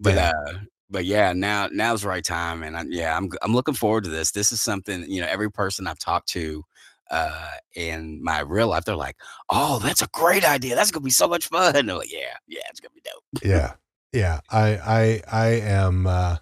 [0.00, 0.32] but yeah.
[0.48, 0.58] uh
[0.90, 4.10] but yeah, now now's the right time, and I, yeah, I'm I'm looking forward to
[4.10, 4.30] this.
[4.30, 5.28] This is something you know.
[5.28, 6.64] Every person I've talked to
[7.10, 9.16] uh, in my real life, they're like,
[9.50, 10.74] "Oh, that's a great idea.
[10.74, 13.74] That's gonna be so much fun." And like, "Yeah, yeah, it's gonna be dope." yeah,
[14.12, 14.40] yeah.
[14.50, 16.06] I, I, I am.
[16.06, 16.36] Uh,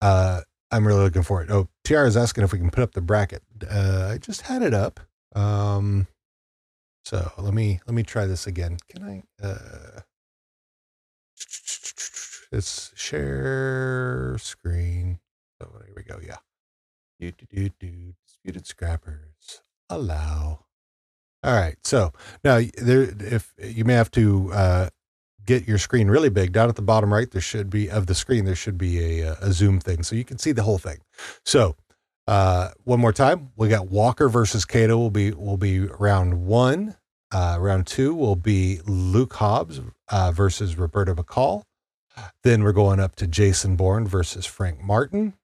[0.00, 0.40] uh,
[0.70, 1.50] I'm really looking for it.
[1.50, 3.42] Oh, Tiara is asking if we can put up the bracket.
[3.70, 5.00] Uh, I just had it up.
[5.34, 6.06] Um,
[7.04, 8.78] so let me let me try this again.
[8.88, 9.22] Can I?
[9.46, 10.00] Uh,
[12.52, 15.18] it's share screen.
[15.62, 16.18] Oh, here we go.
[16.24, 16.36] Yeah.
[17.20, 18.14] Do do do do.
[18.26, 19.62] Disputed scrappers
[19.96, 20.64] allow.
[21.44, 21.76] All right.
[21.84, 22.12] So
[22.44, 24.88] now there, if you may have to uh,
[25.44, 28.14] get your screen really big, down at the bottom right, there should be of the
[28.14, 30.02] screen, there should be a, a zoom thing.
[30.02, 30.98] So you can see the whole thing.
[31.44, 31.76] So
[32.28, 36.96] uh, one more time, we got Walker versus Kato will be, will be round one.
[37.32, 39.80] Uh, round two will be Luke Hobbs
[40.10, 41.62] uh, versus Roberta McCall.
[42.44, 45.34] Then we're going up to Jason Bourne versus Frank Martin.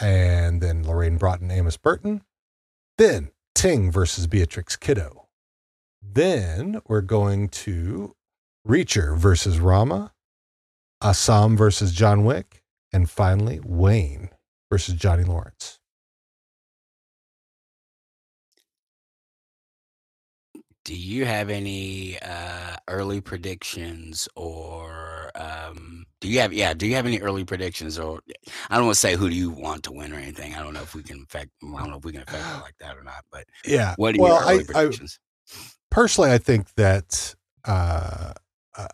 [0.00, 2.22] And then Lorraine Broughton, Amos Burton.
[2.98, 5.26] Then Ting versus Beatrix Kiddo.
[6.02, 8.14] Then we're going to
[8.66, 10.12] Reacher versus Rama,
[11.02, 14.30] Assam versus John Wick, and finally Wayne
[14.70, 15.78] versus Johnny Lawrence.
[20.84, 26.94] Do you have any uh, early predictions or um, do you have yeah, do you
[26.94, 28.20] have any early predictions or
[28.70, 30.54] I don't want to say who do you want to win or anything.
[30.54, 32.62] I don't know if we can affect I don't know if we can affect it
[32.62, 33.94] like that or not, but yeah.
[33.96, 35.18] What are well, your early I, predictions?
[35.50, 35.54] I,
[35.90, 38.32] personally I think that uh,
[38.76, 38.88] uh,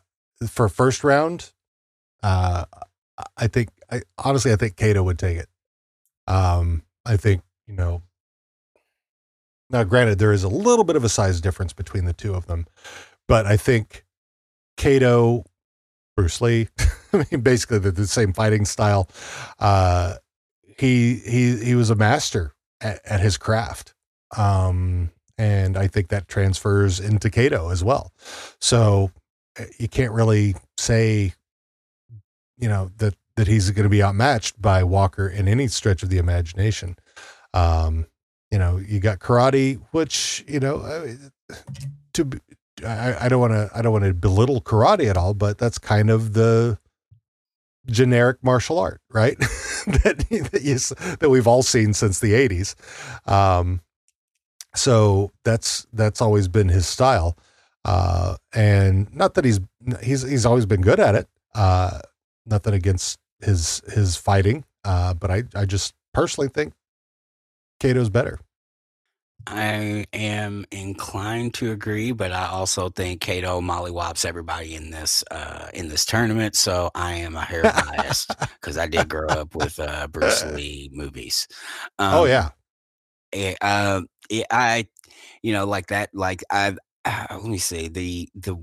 [0.49, 1.53] for first round
[2.23, 2.65] uh,
[3.37, 5.49] I think I honestly I think Kato would take it.
[6.27, 8.03] Um, I think, you know,
[9.71, 12.47] now, granted, there is a little bit of a size difference between the two of
[12.47, 12.67] them,
[13.29, 14.05] but I think
[14.77, 15.45] Kato,
[16.17, 16.69] Bruce Lee,
[17.13, 19.09] I mean, basically the, the same fighting style.
[19.59, 20.15] Uh,
[20.79, 23.95] he he he was a master at, at his craft,
[24.37, 28.13] um, and I think that transfers into Kato as well.
[28.61, 29.11] So
[29.57, 31.35] eh, you can't really say,
[32.59, 36.09] you know, that that he's going to be outmatched by Walker in any stretch of
[36.09, 36.97] the imagination.
[37.55, 38.07] Um,
[38.51, 41.17] you know, you got karate, which you know,
[42.15, 42.31] to
[42.85, 45.79] I, I don't want to I don't want to belittle karate at all, but that's
[45.79, 46.79] kind of the
[47.87, 49.39] generic martial art, right?
[49.87, 50.77] that that, you,
[51.19, 52.75] that we've all seen since the '80s.
[53.31, 53.81] Um,
[54.75, 57.37] so that's that's always been his style,
[57.85, 59.61] uh, and not that he's
[60.03, 61.29] he's he's always been good at it.
[61.55, 62.01] Uh,
[62.47, 66.73] nothing against his his fighting, uh, but I I just personally think
[67.81, 68.39] Kato's better.
[69.47, 75.69] I am inclined to agree, but I also think Kato mollywops everybody in this uh,
[75.75, 76.55] in this tournament.
[76.55, 80.91] So I am a hair biased because I did grow up with uh, Bruce Lee
[80.93, 81.49] movies.
[81.99, 82.49] Oh, um, oh yeah,
[83.33, 84.87] it, uh, it, I
[85.43, 88.57] you know like that like I uh, let me see the the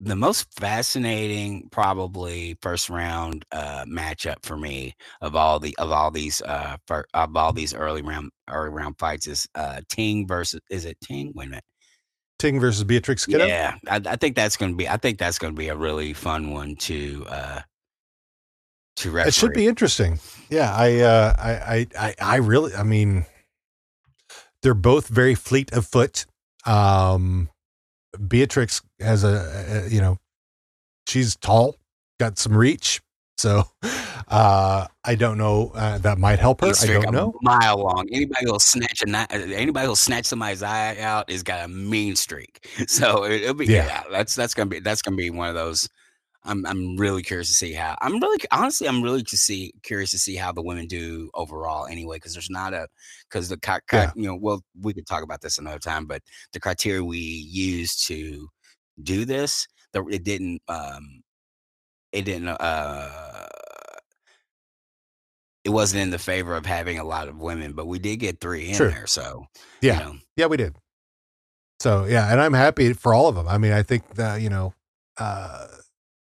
[0.00, 6.10] the most fascinating probably first round uh matchup for me of all the of all
[6.10, 10.60] these uh for, of all these early round early round fights is uh Ting versus
[10.70, 11.32] is it Ting?
[11.34, 11.64] Wait a minute.
[12.38, 13.46] Ting versus Beatrix Kiddo?
[13.46, 14.86] Yeah, I, I think that's going to be.
[14.86, 17.60] I think that's going to be a really fun one to uh
[18.96, 19.28] to referee.
[19.28, 20.18] It should be interesting.
[20.50, 23.24] Yeah, I uh I I I really I mean
[24.62, 26.26] they're both very fleet of foot.
[26.66, 27.48] Um
[28.16, 30.18] Beatrix has a, a, you know,
[31.08, 31.76] she's tall,
[32.18, 33.00] got some reach.
[33.38, 33.64] So
[34.28, 35.72] uh, I don't know.
[35.74, 36.72] Uh, that might help her.
[36.80, 37.34] I don't know.
[37.42, 38.08] Mile long.
[38.10, 42.66] Anybody who'll snatch a anybody who'll snatch somebody's eye out is got a mean streak.
[42.88, 43.86] So it'll be yeah.
[43.86, 45.88] yeah that's that's gonna be that's gonna be one of those.
[46.46, 47.96] I'm I'm really curious to see how.
[48.00, 51.86] I'm really honestly I'm really to see curious to see how the women do overall
[51.86, 52.88] anyway because there's not a
[53.28, 53.58] because the
[53.92, 54.12] Yeah.
[54.14, 56.22] you know well we could talk about this another time but
[56.52, 58.48] the criteria we use to
[59.02, 61.22] do this the, it didn't um
[62.12, 63.46] it didn't uh
[65.64, 68.40] it wasn't in the favor of having a lot of women but we did get
[68.40, 68.90] three in Sure.
[68.90, 69.46] there so
[69.82, 69.94] Yeah.
[69.98, 70.76] you know, Yeah, we did.
[71.80, 73.46] So yeah, and I'm happy for all of them.
[73.46, 74.72] I mean, I think that you know,
[75.18, 75.66] uh,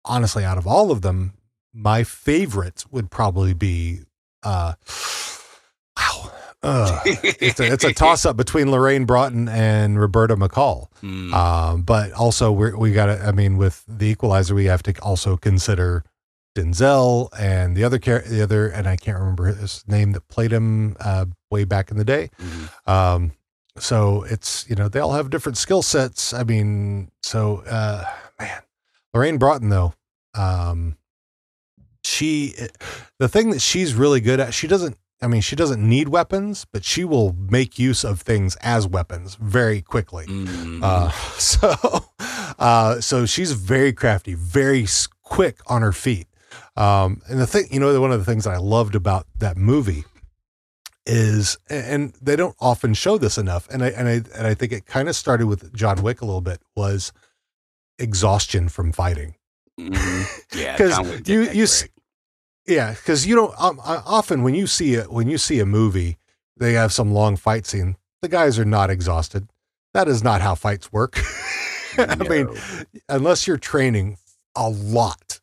[0.05, 1.33] honestly, out of all of them,
[1.73, 4.01] my favorite would probably be,
[4.43, 4.73] uh,
[5.97, 6.31] wow,
[6.63, 10.87] uh, it's a, it's a toss up between Lorraine Broughton and Roberta McCall.
[11.01, 14.83] Mm, Um, but also we're, we got to, I mean, with the equalizer, we have
[14.83, 16.03] to also consider
[16.55, 20.51] Denzel and the other char- the other, and I can't remember his name that played
[20.51, 22.29] him, uh, way back in the day.
[22.39, 22.89] mhm.
[22.91, 23.31] Um,
[23.77, 26.33] so it's, you know, they all have different skill sets.
[26.33, 28.03] I mean, so, uh,
[29.13, 29.93] Lorraine Broughton though,
[30.33, 30.97] um,
[32.03, 32.53] she,
[33.19, 36.65] the thing that she's really good at, she doesn't, I mean, she doesn't need weapons,
[36.71, 40.25] but she will make use of things as weapons very quickly.
[40.25, 40.81] Mhm.
[40.81, 42.05] Uh, so,
[42.57, 44.87] uh, so she's very crafty, very
[45.21, 46.27] quick on her feet.
[46.75, 49.57] Um, and the thing, you know, one of the things that I loved about that
[49.57, 50.05] movie
[51.05, 54.71] is, and they don't often show this enough, and I and I and I think
[54.71, 57.11] it kind of started with John Wick a little bit was
[58.01, 59.35] exhaustion from fighting.
[59.79, 60.25] Mhm.
[60.55, 61.67] yeah 'Cause John Wick did you- you
[62.67, 65.65] Yeah, because you don't um, uh, often when you see a when you see a
[65.65, 66.17] movie,
[66.57, 67.95] they have some long fight scene.
[68.21, 69.47] The guys are not exhausted.
[69.93, 71.19] That is not how fights work.
[71.97, 72.47] I mean,
[73.09, 74.17] unless you're training
[74.55, 75.39] a lot,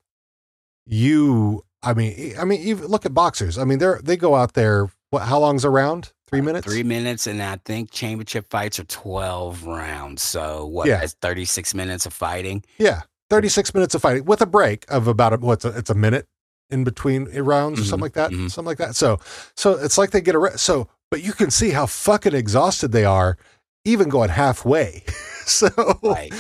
[0.87, 1.65] you.
[1.83, 3.59] I mean, I mean, even look at boxers.
[3.59, 4.89] I mean, they're they go out there.
[5.11, 5.23] What?
[5.23, 6.13] How long's a round?
[6.29, 6.67] Three minutes.
[6.67, 10.23] Three minutes, and I think championship fights are twelve rounds.
[10.23, 10.87] So what?
[10.87, 10.99] Yeah.
[11.01, 12.63] That's thirty six minutes of fighting.
[12.79, 15.91] Yeah, thirty six minutes of fighting with a break of about a, what's a, it's
[15.91, 16.27] a minute
[16.71, 18.31] in between rounds or Mhm, something like that.
[18.31, 18.51] mhm.
[18.51, 18.95] Something like that.
[18.95, 19.19] So
[19.57, 22.93] so it's like they get a re- so, but you can see how fucking exhausted
[22.93, 23.39] they are,
[23.87, 25.05] even going halfway.
[25.47, 25.69] so
[26.03, 26.31] Right.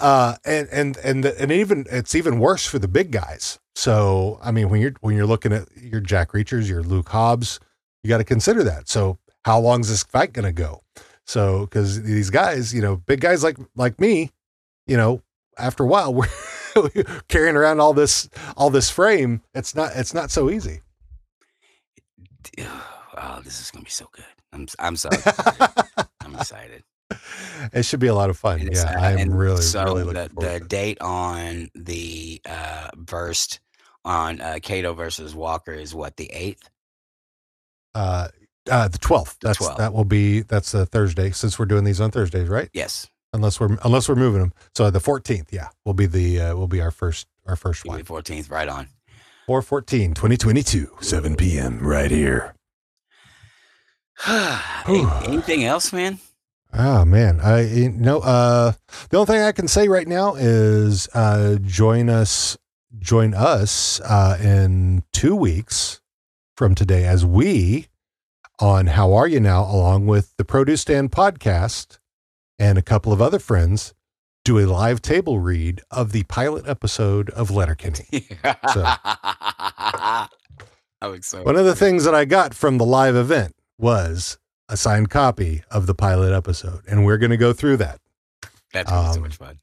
[0.00, 4.50] uh and and and and even it's even worse for the big guys so i
[4.50, 7.60] mean when you're when you're looking at your jack reachers your luke hobbs
[8.02, 10.82] you got to consider that so how long is this fight going to go
[11.26, 14.30] so because these guys you know big guys like like me
[14.86, 15.22] you know
[15.58, 16.28] after a while we're
[17.28, 20.80] carrying around all this all this frame it's not it's not so easy
[23.22, 24.24] Oh, this is gonna be so good.
[24.52, 25.10] I'm I'm so
[26.22, 26.84] I'm excited.
[27.72, 30.12] it should be a lot of fun And yeah uh, i'm really so really the,
[30.12, 30.68] looking forward the to it.
[30.68, 33.60] date on the uh burst
[34.04, 36.70] on uh Kato versus Walker is what the eighth.
[37.94, 38.28] Uh
[38.70, 39.76] uh the 12th that's 12th.
[39.78, 43.58] that will be that's a thursday since we're doing these on thursdays right Yes, unless
[43.60, 44.52] we're unless we're moving them.
[44.74, 48.02] So the 14th, yeah, will be the uh, will be our first our first one.
[48.04, 48.88] fourteenth, right on.
[49.46, 51.78] 414 2022 7 p.m.
[51.80, 52.54] right here.
[54.86, 56.18] Anything else, man?
[56.72, 58.72] Oh man, I you know uh
[59.08, 62.56] the only thing I can say right now is uh join us
[62.98, 65.99] join us uh in 2 weeks
[66.60, 67.86] from today as we
[68.58, 71.96] on How Are You Now along with the Produce Stand podcast
[72.58, 73.94] and a couple of other friends
[74.44, 78.28] do a live table read of the pilot episode of Letterkenny.
[78.74, 78.84] So-
[81.00, 81.46] I'm excited.
[81.46, 84.36] One of the things that I got from the live event was
[84.68, 88.02] a signed copy of the pilot episode, and we're going to go through that.
[88.74, 89.60] That's gonna so um, much fun.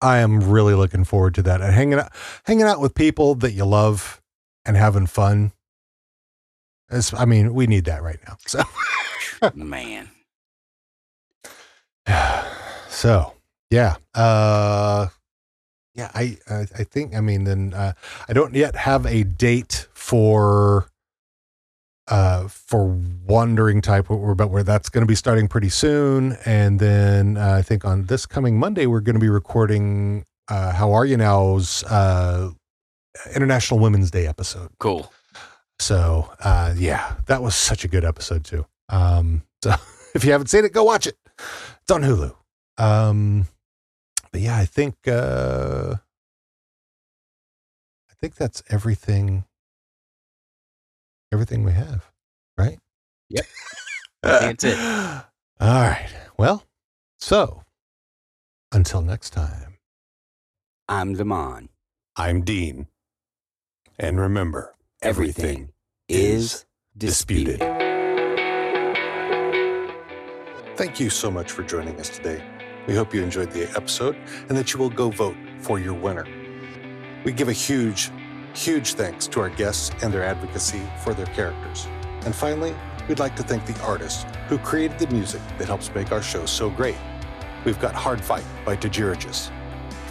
[0.00, 2.10] I am really looking forward to that and hanging out,
[2.46, 4.22] hanging out with people that you love
[4.64, 5.52] and having fun.
[6.90, 8.36] It's, I mean, we need that right now.
[8.46, 8.62] So,
[9.54, 10.10] Man.
[12.88, 13.32] so
[13.70, 15.08] yeah, uh,
[15.94, 16.10] yeah.
[16.14, 17.14] I, I, I think.
[17.14, 17.92] I mean, then uh,
[18.28, 20.88] I don't yet have a date for
[22.08, 27.38] uh for wandering type but where that's going to be starting pretty soon and then
[27.38, 31.06] uh, i think on this coming monday we're going to be recording uh how are
[31.06, 32.50] you now's uh
[33.34, 35.10] international women's day episode Cool.
[35.78, 38.66] So uh yeah that was such a good episode too.
[38.88, 39.74] Um so
[40.14, 41.16] if you haven't seen it go watch it.
[41.82, 42.34] It's on hulu.
[42.78, 43.46] Um
[44.32, 45.94] but yeah i think uh
[48.10, 49.44] i think that's everything
[51.32, 52.10] everything we have
[52.58, 52.78] right?
[53.30, 53.46] Yep.
[54.22, 54.78] That's it.
[54.80, 55.24] all
[55.60, 56.08] right.
[56.36, 56.64] Well
[57.18, 57.62] so
[58.72, 59.78] until next time.
[60.88, 61.68] I'm Damon.
[62.16, 62.88] i'm dean.
[63.98, 64.74] And remember
[65.04, 65.68] Everything
[66.08, 66.64] is
[66.96, 67.60] disputed.
[70.76, 72.42] Thank you so much for joining us today.
[72.86, 74.16] We hope you enjoyed the episode
[74.48, 76.26] and that you will go vote for your winner.
[77.22, 78.10] We give a huge,
[78.54, 81.86] huge thanks to our guests and their advocacy for their characters.
[82.24, 82.74] And finally,
[83.06, 86.46] we'd like to thank the artists who created the music that helps make our show
[86.46, 86.96] so great.
[87.66, 89.50] We've got Hard Fight by Tajirigis,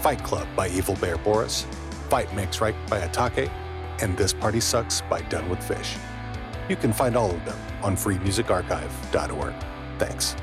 [0.03, 1.65] Fight Club by Evil Bear Boris,
[2.09, 3.49] Fight Makes Right by Atake,
[4.01, 5.95] and This Party Sucks by Done with Fish.
[6.69, 9.53] You can find all of them on freemusicarchive.org.
[9.99, 10.35] Thanks.